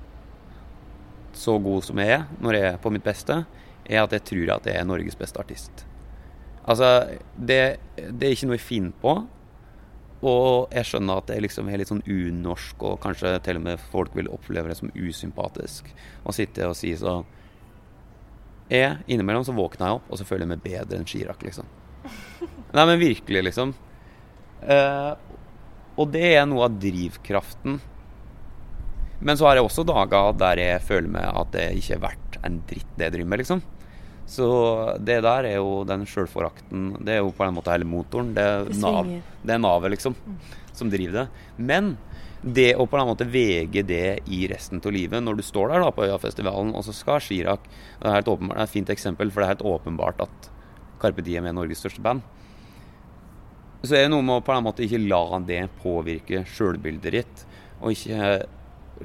[1.36, 3.42] så god som jeg er, når jeg er på mitt beste,
[3.86, 5.84] er at jeg tror at jeg er Norges beste artist.
[6.68, 6.88] Altså,
[7.36, 9.14] det, det er ikke noe jeg finner på.
[10.20, 13.84] Og jeg skjønner at det liksom er litt sånn unorsk, og kanskje til og med
[13.92, 15.88] folk vil oppleve det som usympatisk
[16.28, 17.24] å sitte og si sånn
[18.70, 21.68] jeg, Innimellom så våkner jeg opp, og så føler jeg meg bedre enn Chirac, liksom.
[22.70, 23.74] Nei, men virkelig, liksom.
[24.62, 25.12] Eh,
[26.00, 27.80] og det er noe av drivkraften.
[29.20, 32.38] Men så har jeg også dager der jeg føler meg at det ikke er verdt
[32.46, 33.62] en dritt, det jeg driver med, liksom.
[34.30, 34.46] Så
[35.02, 38.30] det der er jo den sjølforakten Det er jo på en måte hele motoren.
[38.36, 39.08] Det er, nav,
[39.42, 40.14] det er navet, liksom,
[40.76, 41.24] som driver det.
[41.58, 41.96] Men
[42.40, 45.84] det å på en måte vege det i resten av livet, når du står der
[45.84, 47.66] da på Øyafestivalen, og så skal Chirag
[48.00, 50.50] Det er et, åpenbart, det er et fint eksempel, for det er helt åpenbart at
[51.00, 52.24] Carpe Diem er Norges største band.
[53.84, 57.44] Så er det noe med å på en måte ikke la det påvirke sjølbildet ditt,
[57.80, 58.32] og ikke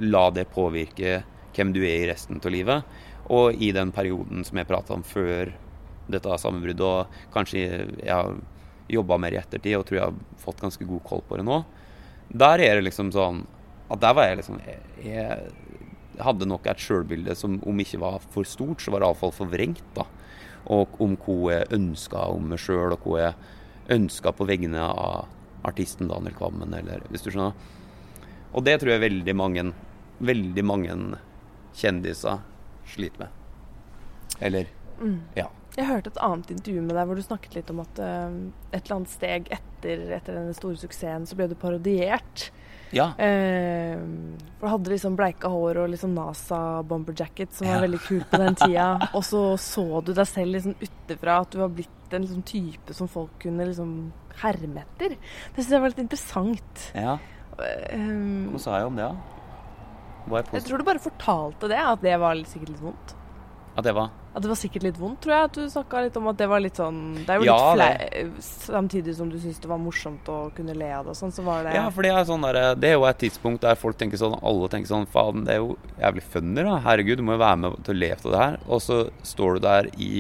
[0.04, 1.22] la det påvirke
[1.56, 2.98] hvem du er i resten av livet.
[3.32, 5.54] Og i den perioden som jeg prata om før
[6.12, 8.36] dette sammenbruddet, og kanskje jeg har
[8.92, 11.64] jobba mer i ettertid og tror jeg har fått ganske god koll på det nå,
[12.34, 13.46] der er det liksom sånn
[13.92, 18.20] at der var jeg liksom Jeg, jeg hadde nok et sjølbilde som om ikke var
[18.34, 19.84] for stort, så var det iallfall forvrengt.
[19.94, 20.06] da.
[20.66, 23.36] Og om hva jeg ønska om meg sjøl, og hva jeg
[24.00, 25.28] ønska på vegne av
[25.66, 27.54] artisten Daniel Kvammen, eller hvis du skjønner.
[28.54, 29.68] Og det tror jeg veldig mange,
[30.24, 30.96] veldig mange
[31.76, 32.40] kjendiser
[32.88, 33.30] sliter med.
[34.42, 35.20] Eller Mm.
[35.36, 35.50] ja.
[35.76, 38.36] Jeg hørte et annet intervju med deg hvor du snakket litt om at uh,
[38.72, 42.50] et eller annet steg etter, etter denne store suksessen så ble du parodiert.
[42.96, 43.10] Ja.
[43.20, 44.00] Uh,
[44.56, 47.84] for du hadde liksom bleika hår og liksom NASA bomberjacket som var Ja.
[47.88, 48.88] veldig kult på den tida.
[49.18, 52.94] og så så du deg selv liksom utenfra, at du var blitt en liksom type
[52.96, 53.96] som folk kunne liksom
[54.40, 55.18] herme etter.
[55.56, 56.92] Det syns jeg var litt interessant.
[56.96, 57.18] ja.
[57.56, 57.96] Eh,
[58.52, 59.16] Hva sa jeg om det, da?
[59.16, 60.42] Ja?
[60.42, 63.14] jeg jeg tror du bare fortalte det, at det var sikkert litt vondt.
[63.78, 65.48] At det var At det var sikkert litt vondt, tror jeg.
[65.48, 68.02] At du snakka litt om at det var litt sånn Det er jo Ja, litt
[68.12, 71.32] flau Samtidig som du syntes det var morsomt å kunne le av det og sånn,
[71.32, 73.80] så var det Ja, for det er, sånn der, det er jo et tidspunkt der
[73.80, 76.76] folk tenker sånn Alle tenker sånn Faen, det er jo jævlig funny, da.
[76.84, 78.58] Herregud, du må jo være med til å le av det her.
[78.68, 80.12] Og så står du der i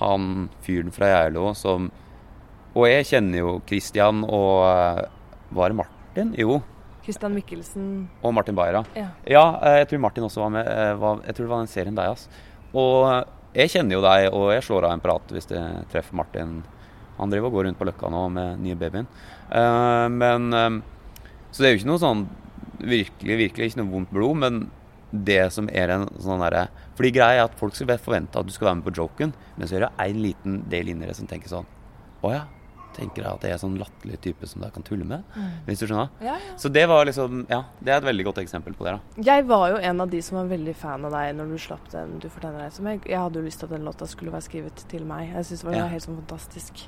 [0.00, 0.28] han
[0.64, 1.90] fyren fra Geilo som
[2.76, 5.02] Og jeg kjenner jo Christian og eh,
[5.58, 6.30] Var det Martin?
[6.38, 6.60] Jo.
[7.02, 7.90] Christian Mikkelsen
[8.22, 9.08] Og Martin Beyer, Ja.
[9.26, 10.70] Ja, eh, jeg tror Martin også var med.
[10.70, 10.94] eh,
[11.26, 12.28] jeg tror det var den serien der, ass.
[12.70, 16.60] Og jeg kjenner jo deg, og jeg slår av en prat hvis jeg treffer Martin.
[17.18, 19.08] Han driver og går rundt på Løkka nå med nye babyen.
[19.50, 20.78] Uh, men uh,
[21.50, 22.28] Så det er jo ikke noe sånn
[22.80, 24.60] virkelig, virkelig ikke noe vondt blod, men
[25.10, 28.52] det som er en sånn derre Fordi greia er at folk skal forvente at du
[28.54, 31.26] skal være med på joken, men så er det en liten del inni deg som
[31.30, 31.66] tenker sånn
[32.22, 32.44] Å ja.
[32.96, 35.22] Tenker jeg at jeg er sånn latterlig type som dere kan tulle med?
[35.66, 36.10] Hvis du skjønner?
[36.20, 36.56] Ja, ja.
[36.60, 39.22] Så det var liksom Ja, det er et veldig godt eksempel på det, da.
[39.30, 41.88] Jeg var jo en av de som var veldig fan av deg når du slapp
[41.94, 43.00] den Du fortjener deg som jeg.
[43.06, 45.30] Jeg hadde jo lyst til at den låta skulle være skrevet til meg.
[45.34, 45.86] Jeg syns det var Ja.
[45.88, 46.86] helt sånn fantastisk.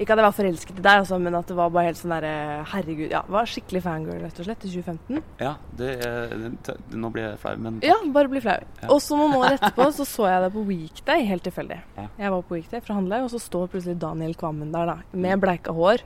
[0.00, 2.14] Ikke at jeg var forelsket i deg, altså, men at det var bare helt sånn
[2.14, 3.10] derre Herregud.
[3.10, 5.22] Ja, var skikkelig fangirl, rett og slett, i 2015.
[5.42, 8.56] Ja, det, det, t- nå blir jeg flau, men Ja, bare bli flau.
[8.88, 11.80] Og så noen år etterpå så så jeg deg på Weekday, helt tilfeldig.
[12.16, 14.96] Jeg var på Weekday for å handle, og så står plutselig Daniel Kvammen der, da.
[15.12, 16.04] Med bleika hår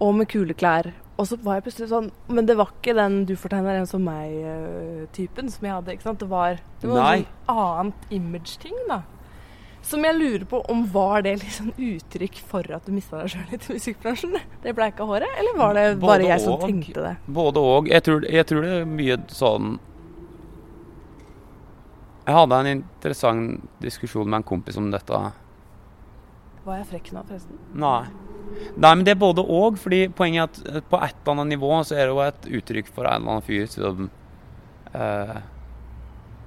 [0.00, 0.92] og med kule klær.
[1.20, 4.00] Og så var jeg plutselig sånn Men det var ikke den du fortegner en som
[4.06, 5.92] meg-typen som jeg hadde.
[5.92, 6.22] ikke sant?
[6.22, 7.16] Det var, det var Nei.
[7.18, 9.02] en sånn annet image-ting, da.
[9.84, 13.46] Som jeg lurer på om var det liksom uttrykk for at du mista deg sjøl
[13.52, 14.34] litt i musikkbransjen?
[14.64, 15.28] Det bleika håret?
[15.40, 17.14] Eller var det Både bare jeg som tenkte det?
[17.28, 17.88] Både og.
[17.88, 19.78] Jeg tror, jeg tror det er mye sånn
[22.26, 25.20] Jeg hadde en interessant diskusjon med en kompis om dette.
[26.64, 27.60] Var jeg frekk nå, forresten?
[27.80, 28.02] Nei.
[28.74, 29.78] Nei, men det er både og.
[29.78, 32.90] fordi poenget er at på et eller annet nivå så er det jo et uttrykk
[32.90, 34.10] for en eller annen fyr som
[34.92, 35.38] eh,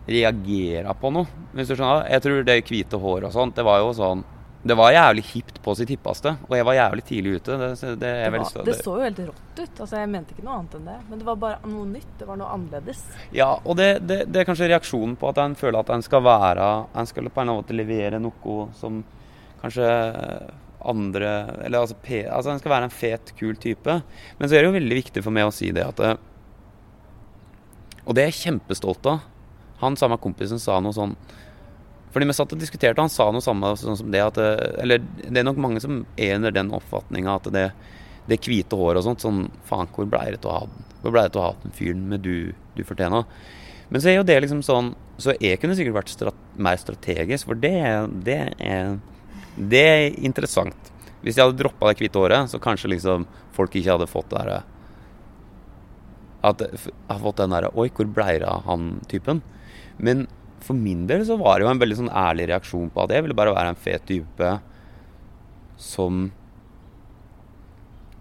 [0.10, 2.10] reagerer på noe, hvis du skjønner.
[2.12, 4.26] Jeg tror det hvite håret og sånt, det var jo sånn
[4.64, 7.56] det var jævlig hipt på sitt hippeste, og jeg var jævlig tidlig ute.
[7.60, 9.82] Det, det, Det, var, det så jo helt rått ut.
[9.84, 10.96] Altså, jeg mente ikke noe annet enn det.
[11.10, 12.14] Men det var bare noe nytt.
[12.20, 13.02] Det var noe annerledes.
[13.36, 16.24] Ja, og det, det, det er kanskje reaksjonen på at en føler at en skal
[16.24, 19.04] være En skal på en måte levere noe som
[19.64, 19.88] kanskje
[20.84, 21.30] andre
[21.64, 21.96] Eller altså,
[22.28, 23.94] altså han skal være en fet, kul type.
[24.40, 26.18] Men så er det jo veldig viktig for meg å si det at det,
[28.04, 29.24] Og det er jeg kjempestolt av.
[29.80, 31.16] Han samme kompisen sa noe sånn
[32.14, 34.76] Fordi vi satt og diskuterte, og han sa noe samme sånn som det at det-
[34.84, 37.72] Eller det er nok mange som er under den oppfatninga at det
[38.28, 40.84] det hvite håret og sånt, sånn Faen, hvor blei det til å ha den?
[41.02, 43.26] Hvor blei det til å fyren med du, du fortjener?
[43.90, 47.46] Men så er jo det liksom sånn Så jeg kunne sikkert vært strat, mer strategisk,
[47.46, 49.00] for det, det er
[49.56, 50.92] Det er interessant.
[51.24, 54.40] Hvis jeg hadde droppa det hvite håret, så kanskje liksom folk ikke hadde fått det
[54.42, 54.62] derre
[56.44, 56.64] At
[57.08, 59.40] har fått den derre Oi, hvor blei det av han typen?
[59.98, 60.26] Men
[60.64, 63.24] for min del så var det jo en veldig sånn ærlig reaksjon på at jeg
[63.24, 64.50] ville bare være en fet type
[65.80, 66.26] som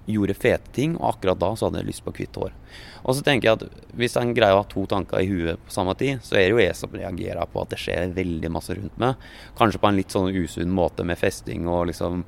[0.06, 2.54] gjorde fete ting, og akkurat da så hadde jeg lyst på hvitt hår.
[3.02, 5.74] Og så tenker jeg at hvis en greier å ha to tanker i huet på
[5.74, 8.74] samme tid, så er det jo jeg som reagerer på at det skjer veldig masse
[8.78, 9.26] rundt meg.
[9.58, 12.24] Kanskje på en litt sånn usunn måte med festing og liksom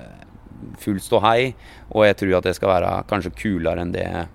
[0.00, 0.24] eh,
[0.80, 1.52] full ståhei.
[1.92, 4.26] Og jeg tror at det skal være kanskje kulere enn det jeg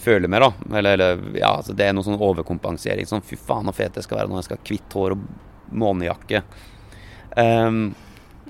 [0.00, 0.78] føler meg, da.
[0.78, 3.08] Eller, eller ja, altså det er noe sånn overkompensering.
[3.08, 5.30] Sånn fy faen så fet jeg skal være når jeg skal ha hvitt hår og
[5.76, 6.42] månejakke.
[7.36, 7.80] Um,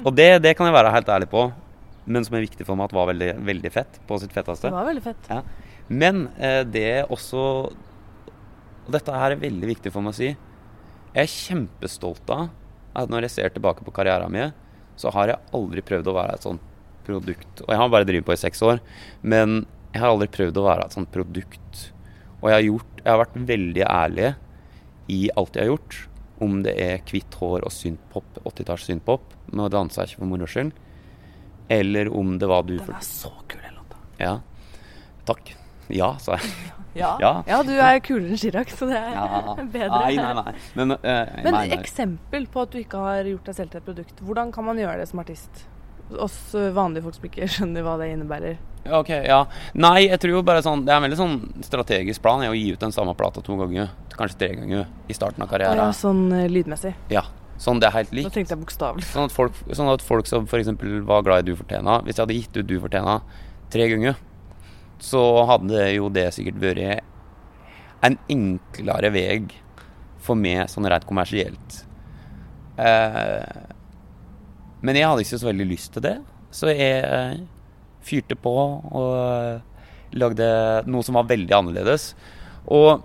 [0.04, 1.48] og det, det kan jeg være helt ærlig på
[2.06, 4.70] men som er viktig for meg at var veldig, veldig fett på sitt fetteste.
[4.70, 5.30] Det var veldig fett.
[5.30, 5.40] Ja.
[5.88, 7.42] Men eh, det er også
[8.86, 10.30] Og dette her er veldig viktig for meg å si.
[11.16, 12.48] Jeg er kjempestolt av
[12.96, 14.54] at når jeg ser tilbake på karrieren min,
[14.96, 16.62] så har jeg aldri prøvd å være et sånt
[17.06, 17.62] produkt.
[17.64, 18.78] Og jeg har bare drevet på i seks år,
[19.26, 21.82] men jeg har aldri prøvd å være et sånt produkt.
[22.38, 24.30] Og jeg har, gjort, jeg har vært veldig ærlig
[25.12, 25.98] i alt jeg har gjort.
[26.46, 29.36] Om det er hvitt hår og syntpop, 80-talls syntpop.
[29.56, 30.74] Nå danser jeg ikke for moro skyld.
[31.68, 33.96] Eller om det var du Den er så kul, den låta.
[34.22, 34.40] Ja.
[35.26, 35.54] Takk.
[35.88, 36.50] Ja, sa jeg.
[36.96, 37.10] Ja.
[37.20, 37.30] Ja.
[37.44, 39.54] ja, du er kulere enn Chirag, så det er Ja.
[39.74, 39.98] bedre.
[40.00, 40.52] Nei, nei, nei.
[40.78, 41.00] Men, uh,
[41.44, 41.76] Men nei, nei.
[41.76, 44.22] eksempel på at du ikke har gjort deg selv til et produkt.
[44.24, 45.66] Hvordan kan man gjøre det som artist?
[46.16, 48.56] Oss eh, vanlige folk som ikke skjønner hva det innebærer.
[48.96, 49.42] Ok, ja.
[49.76, 51.36] Nei, jeg tror jo bare sånn Det er en veldig sånn
[51.66, 53.90] strategisk plan er å gi ut den samme plata to ganger.
[54.16, 55.76] Kanskje tre ganger i starten av karrieren.
[55.76, 56.94] ja, sånn eh, lydmessig.
[57.12, 57.26] Ja.
[57.62, 59.06] Sånn det er helt Nå tenkte jeg bokstavelig.
[59.08, 60.68] Sånn sånn at folk som f.eks.
[61.08, 63.20] var glad i Du fortjena, Hvis jeg hadde gitt ut Du fortjena
[63.72, 64.18] tre ganger,
[65.02, 67.04] så hadde jo det sikkert vært
[68.06, 69.40] en enklere vei
[70.22, 71.80] for meg sånn rett kommersielt.
[72.78, 73.64] Eh,
[74.86, 76.14] men jeg hadde ikke så veldig lyst til det,
[76.54, 77.42] så jeg
[78.06, 80.48] fyrte på og lagde
[80.86, 82.12] noe som var veldig annerledes.
[82.70, 83.02] Og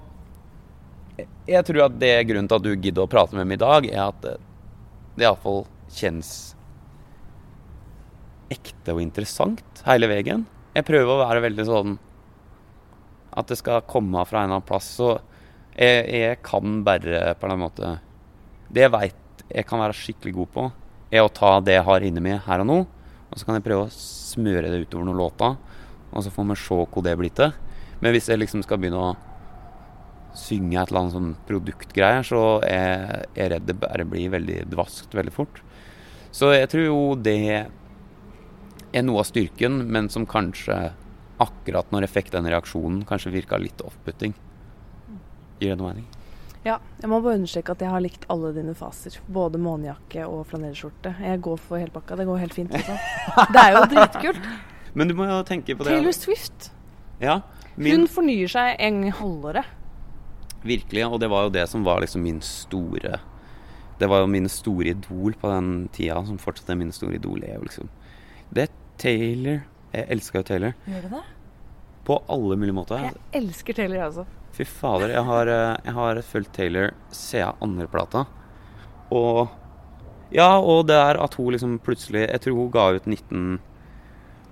[1.52, 3.88] jeg tror at det grunnen til at du gidder å prate med meg i dag,
[3.91, 4.26] er at
[5.18, 6.32] det iallfall kjennes
[8.52, 10.45] ekte og interessant hele veien.
[10.76, 11.97] Jeg prøver å være veldig sånn
[13.32, 14.89] at det skal komme fra en eller annen plass.
[14.99, 15.14] Så
[15.76, 17.93] jeg, jeg kan bare på en måte
[18.72, 20.66] Det jeg veit jeg kan være skikkelig god på,
[21.12, 22.78] er å ta det jeg har inni meg her og nå,
[23.28, 25.58] og så kan jeg prøve å smøre det utover noen låter,
[26.08, 27.52] og så får vi se hvor det blir til.
[27.99, 29.10] Men hvis jeg liksom skal begynne å
[30.38, 35.16] synge et eller annet sånn produktgreier, så er jeg redd det bare blir veldig dvaskt
[35.18, 35.62] veldig fort.
[36.32, 37.38] Så jeg tror jo det
[38.92, 40.94] er noe av styrken, men som kanskje
[41.42, 44.34] akkurat når jeg fikk den reaksjonen, kanskje virka litt off-putting.
[45.62, 46.10] Gir det noe mening?
[46.62, 49.16] Ja, jeg må bare understreke at jeg har likt alle dine faser.
[49.34, 51.16] Både månejakke og flanellskjorte.
[51.26, 52.20] Jeg går for helpakka.
[52.20, 52.76] Det går helt fint.
[52.78, 52.98] Også.
[53.56, 54.52] Det er jo dritkult.
[54.94, 55.96] Men du må jo tenke på det.
[55.96, 56.70] Taylor Swift.
[57.22, 57.40] Ja,
[57.76, 59.78] min, Hun fornyer seg en gang i halvåret.
[60.64, 63.20] Virkelig, og det var jo det som var liksom min store
[63.99, 67.43] Det var jo min store idol på den tida, som fortsatt er min store idol.
[67.43, 67.89] Er jo liksom
[68.53, 68.70] Det er
[69.01, 69.62] Taylor.
[69.93, 71.24] Jeg elska jo Taylor Gjør du det?
[72.05, 72.97] på alle mulige måter.
[73.03, 74.26] Jeg elsker Taylor, altså.
[74.53, 78.26] Fy fader, jeg har, eh, jeg har fulgt Taylor siden andre plata.
[79.12, 79.47] Og
[80.32, 83.05] Ja, og det er at hun liksom plutselig Jeg tror hun ga ut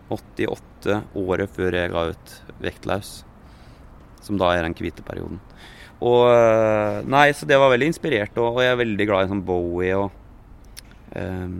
[0.10, 3.24] 1988, året før jeg ga ut Vektlaus.
[4.22, 5.39] Som da er den hvite perioden.
[6.00, 9.32] Og eh, Nei, så det var veldig inspirert, og, og jeg er veldig glad i
[9.34, 10.12] sånn Bowie og
[11.16, 11.58] um,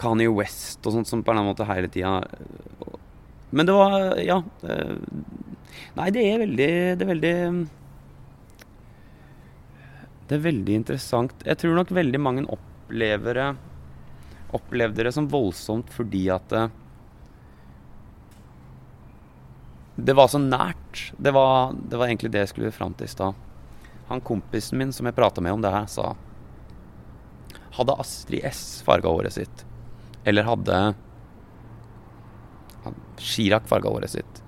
[0.00, 2.16] Kanye West og sånt som på en måte hele tida
[3.52, 4.40] Men det var Ja.
[4.64, 4.96] eh,
[5.96, 7.34] Nei, det er veldig Det er veldig
[10.30, 11.32] Det er veldig interessant.
[11.46, 13.48] Jeg tror nok veldig mange opplever det
[14.54, 16.54] Opplevde det som voldsomt fordi at
[20.06, 21.10] det, var så nært.
[21.18, 23.46] Det var, det var egentlig det jeg skulle fram til i stad.
[24.10, 26.14] Han kompisen min som jeg prata med om det her, sa
[27.76, 29.64] hadde Astrid S farga håret sitt,
[30.26, 30.78] eller hadde
[33.20, 34.40] Chirag farga håret sitt,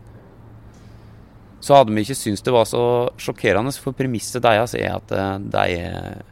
[1.62, 2.82] så hadde vi ikke syntes det var så
[3.22, 6.22] sjokkerende, for premisset deres er at eh, de er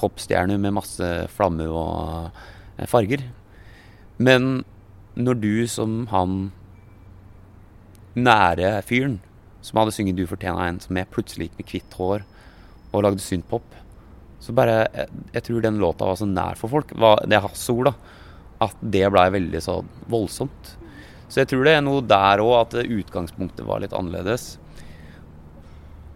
[0.00, 2.30] popstjerner med masse flamme og
[2.78, 3.24] eh, farger.
[4.22, 4.62] Men
[5.18, 6.52] når du som han
[8.16, 9.18] nære fyren
[9.62, 12.22] som hadde synget 'Du fortjener en', som er plutselig gikk med hvitt hår
[12.92, 13.74] og lagde synthpop,
[14.40, 17.44] så bare jeg, jeg, tror den låta var så nær for folk, var, det er
[17.44, 17.94] hans ord, da,
[18.60, 20.76] at det blei veldig så voldsomt.
[21.28, 24.58] Så jeg tror det er noe der òg, at utgangspunktet var litt annerledes.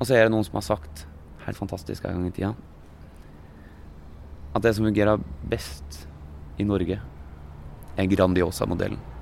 [0.01, 1.07] Og så er det noen som har sagt,
[1.45, 2.55] helt fantastisk en gang i tida,
[4.55, 5.21] at det som fungerer
[5.51, 6.07] best
[6.59, 7.01] i Norge,
[7.95, 9.14] er Grandiosa-modellen.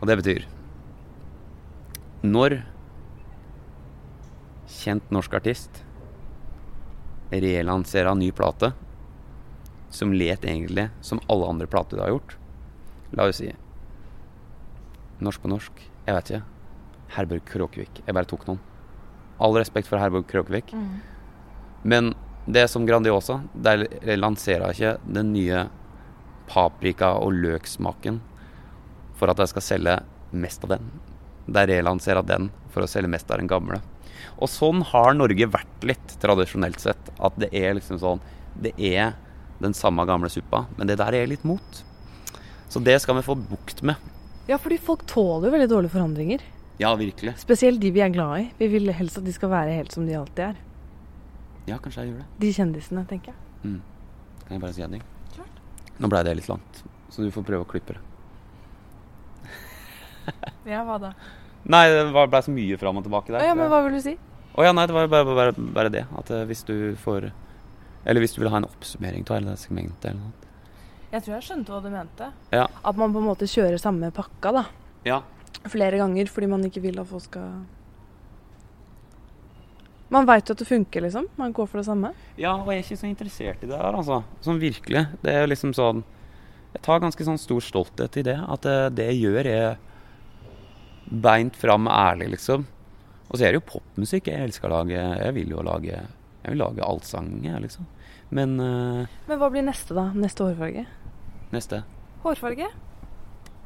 [0.00, 0.46] Og det betyr
[2.24, 2.60] Når
[4.80, 5.82] kjent norsk artist
[7.30, 8.72] relanserer en ny plate
[9.94, 12.36] som let egentlig som alle andre plater du har gjort
[13.14, 13.50] La oss si
[15.20, 16.44] Norsk på norsk, jeg vet ikke.
[17.12, 17.98] Herborg Kråkevik.
[18.06, 18.60] Jeg bare tok noen.
[19.36, 20.70] All respekt for Herborg Kråkevik.
[20.72, 20.94] Mm.
[21.84, 22.08] Men
[22.48, 23.84] det som Grandiosa, de
[24.16, 25.66] lanserer ikke den nye
[26.48, 28.22] paprika- og løksmaken
[29.20, 29.96] for at jeg skal selge
[30.32, 30.90] mest av den.
[31.50, 33.80] De relanserer den for å selge mest av den gamle.
[34.40, 37.10] Og sånn har Norge vært litt, tradisjonelt sett.
[37.20, 38.22] At det er liksom sånn
[38.60, 39.14] Det er
[39.60, 41.82] den samme gamle suppa, men det der er litt mot.
[42.68, 44.00] Så det skal vi få bukt med.
[44.48, 46.42] Ja, fordi folk tåler jo veldig dårlige forandringer.
[46.80, 47.36] Ja, virkelig.
[47.38, 48.44] Spesielt de vi er glad i.
[48.58, 50.60] Vi vil helst at de skal være helt som de alltid er.
[51.68, 52.28] Ja, kanskje jeg gjør det.
[52.42, 53.40] De kjendisene, tenker jeg.
[53.62, 53.80] Mm.
[54.46, 55.04] Kan jeg bare si en ting?
[55.36, 55.60] Klart.
[56.00, 56.80] Nå blei det litt langt,
[57.12, 58.09] så du får prøve å klippe det.
[60.72, 61.12] Ja, hva da?
[61.70, 63.42] Nei, det blei så mye fram og tilbake der.
[63.42, 64.16] Å ja, men hva vil du si?
[64.56, 66.04] Å ja, nei, det var bare, bare, bare det.
[66.18, 67.30] At uh, hvis du får
[68.04, 70.48] Eller hvis du vil ha en oppsummering av hele det segmentet eller noe.
[71.10, 72.30] Jeg tror jeg skjønte hva du mente.
[72.54, 72.64] Ja.
[72.86, 74.64] At man på en måte kjører samme pakka, da.
[75.04, 75.20] Ja.
[75.68, 77.60] Flere ganger fordi man ikke vil at folk skal
[80.10, 81.28] Man veit jo at det funker, liksom.
[81.38, 82.14] Man går for det samme.
[82.40, 84.22] Ja, og jeg er ikke så interessert i det her, altså.
[84.42, 85.04] Sånn virkelig.
[85.22, 86.02] Det er jo liksom sånn
[86.72, 88.38] Jeg tar ganske sånn stor stolthet i det.
[88.40, 89.78] At det, det jeg gjør, er
[91.10, 92.66] beint fram ærlig, liksom.
[93.30, 94.98] Og så er det jo popmusikk jeg elsker å lage.
[94.98, 97.28] Jeg vil jo lage Jeg vil lage allsang,
[97.62, 97.86] liksom.
[98.30, 100.08] Men uh, Men hva blir neste, da?
[100.14, 100.86] Neste hårfarge?
[101.50, 101.82] Neste.
[102.22, 102.70] Hårfarge?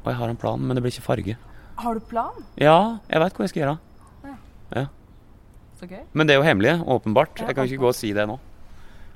[0.03, 1.37] Og jeg har en plan, men det blir ikke farge.
[1.81, 2.43] Har du plan?
[2.61, 3.77] Ja, jeg veit hva jeg skal gjøre.
[4.25, 4.35] Ja.
[4.75, 4.85] ja.
[5.85, 6.01] Gøy.
[6.17, 7.41] Men det er jo hemmelig, åpenbart.
[7.41, 8.39] Ja, jeg kan ikke gå og si det nå.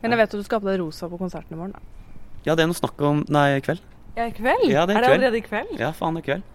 [0.02, 1.74] Men jeg vet at du skal ha på deg rosa på konserten i morgen.
[1.74, 2.10] da.
[2.46, 3.82] Ja, det er noe snakk om Nei, i kveld.
[4.16, 4.66] Ja, i kveld?
[4.70, 5.74] Ja, det er, er, det allerede i kveld?
[5.80, 6.46] Ja, faen, det er kveld.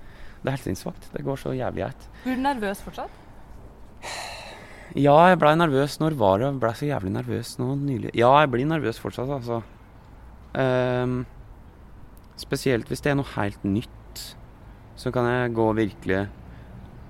[0.45, 1.07] Det er helt sinnssvakt.
[1.15, 2.09] Det går så jævlig greit.
[2.21, 3.21] Blir du nervøs fortsatt?
[4.95, 5.97] Ja, jeg blei nervøs.
[6.03, 8.13] Når var det jeg blei så jævlig nervøs nå nylig?
[8.13, 9.63] Ja, jeg blir nervøs fortsatt, altså.
[10.53, 11.25] Um,
[12.39, 14.21] spesielt hvis det er noe helt nytt.
[15.01, 16.29] Så kan jeg gå virkelig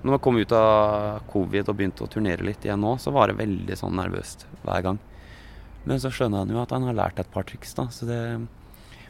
[0.01, 3.29] Når jeg kom ut av covid og begynte å turnere litt igjen nå, så var
[3.29, 4.99] det veldig sånn nervøst hver gang.
[5.85, 7.87] Men så skjønner han jo at han har lært et par triks, da.
[7.89, 8.19] Det,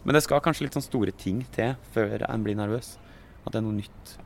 [0.08, 2.94] men det skal kanskje litt sånn store ting til før en blir nervøs.
[3.46, 4.18] At det er noe nytt.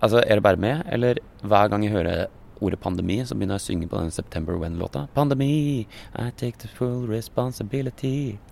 [0.00, 2.26] Altså, er det bare meg, eller hver gang jeg hører
[2.60, 5.06] ordet pandemi, så begynner jeg å synge på den September When-låta.
[5.14, 8.38] Pandemi, I take the full responsibility.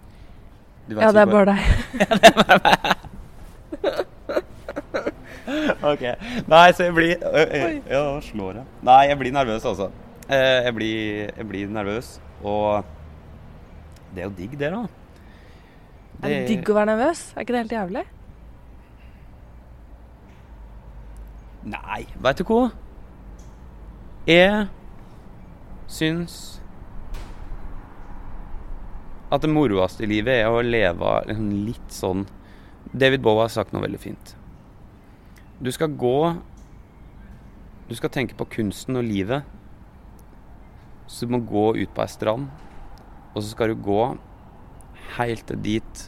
[0.88, 1.60] Ja, det er bare deg.
[5.90, 6.04] ok.
[6.48, 7.10] Nei, så jeg blir
[7.92, 8.64] Ja, slår jeg.
[8.88, 9.90] Nei, jeg blir nervøs, altså.
[10.32, 12.88] Jeg blir, jeg blir nervøs, og
[14.14, 14.86] det er jo digg, det, da.
[16.22, 16.30] Det...
[16.32, 17.26] Er digg å være nervøs?
[17.36, 18.04] Er ikke det helt jævlig?
[21.68, 22.68] Nei, veit du hva?
[24.28, 24.68] Jeg
[25.88, 26.36] syns
[29.28, 32.24] at det moroeste i livet er å leve liksom litt sånn
[32.92, 34.32] David Bowie har sagt noe veldig fint.
[35.60, 36.36] Du skal gå
[37.88, 39.44] Du skal tenke på kunsten og livet.
[41.08, 42.50] Så du må gå ut på ei strand,
[43.32, 44.02] og så skal du gå
[45.16, 46.02] helt dit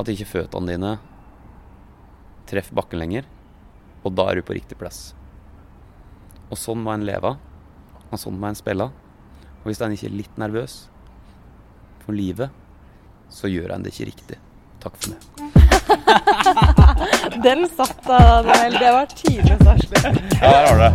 [0.00, 0.94] at ikke føttene dine
[2.48, 3.28] treffer bakken lenger.
[4.04, 5.14] Og da er du på riktig plass.
[6.50, 7.34] Og sånn må en leve.
[8.10, 8.86] Og sånn må en spille.
[9.62, 10.74] Og hvis en ikke er litt nervøs
[12.04, 12.50] for livet,
[13.32, 14.38] så gjør en det ikke riktig.
[14.84, 15.20] Takk for meg.
[17.44, 18.78] Den satt da, Daniel.
[18.78, 20.02] Det var tidenes varsel.
[20.38, 20.94] Ja, der har du det.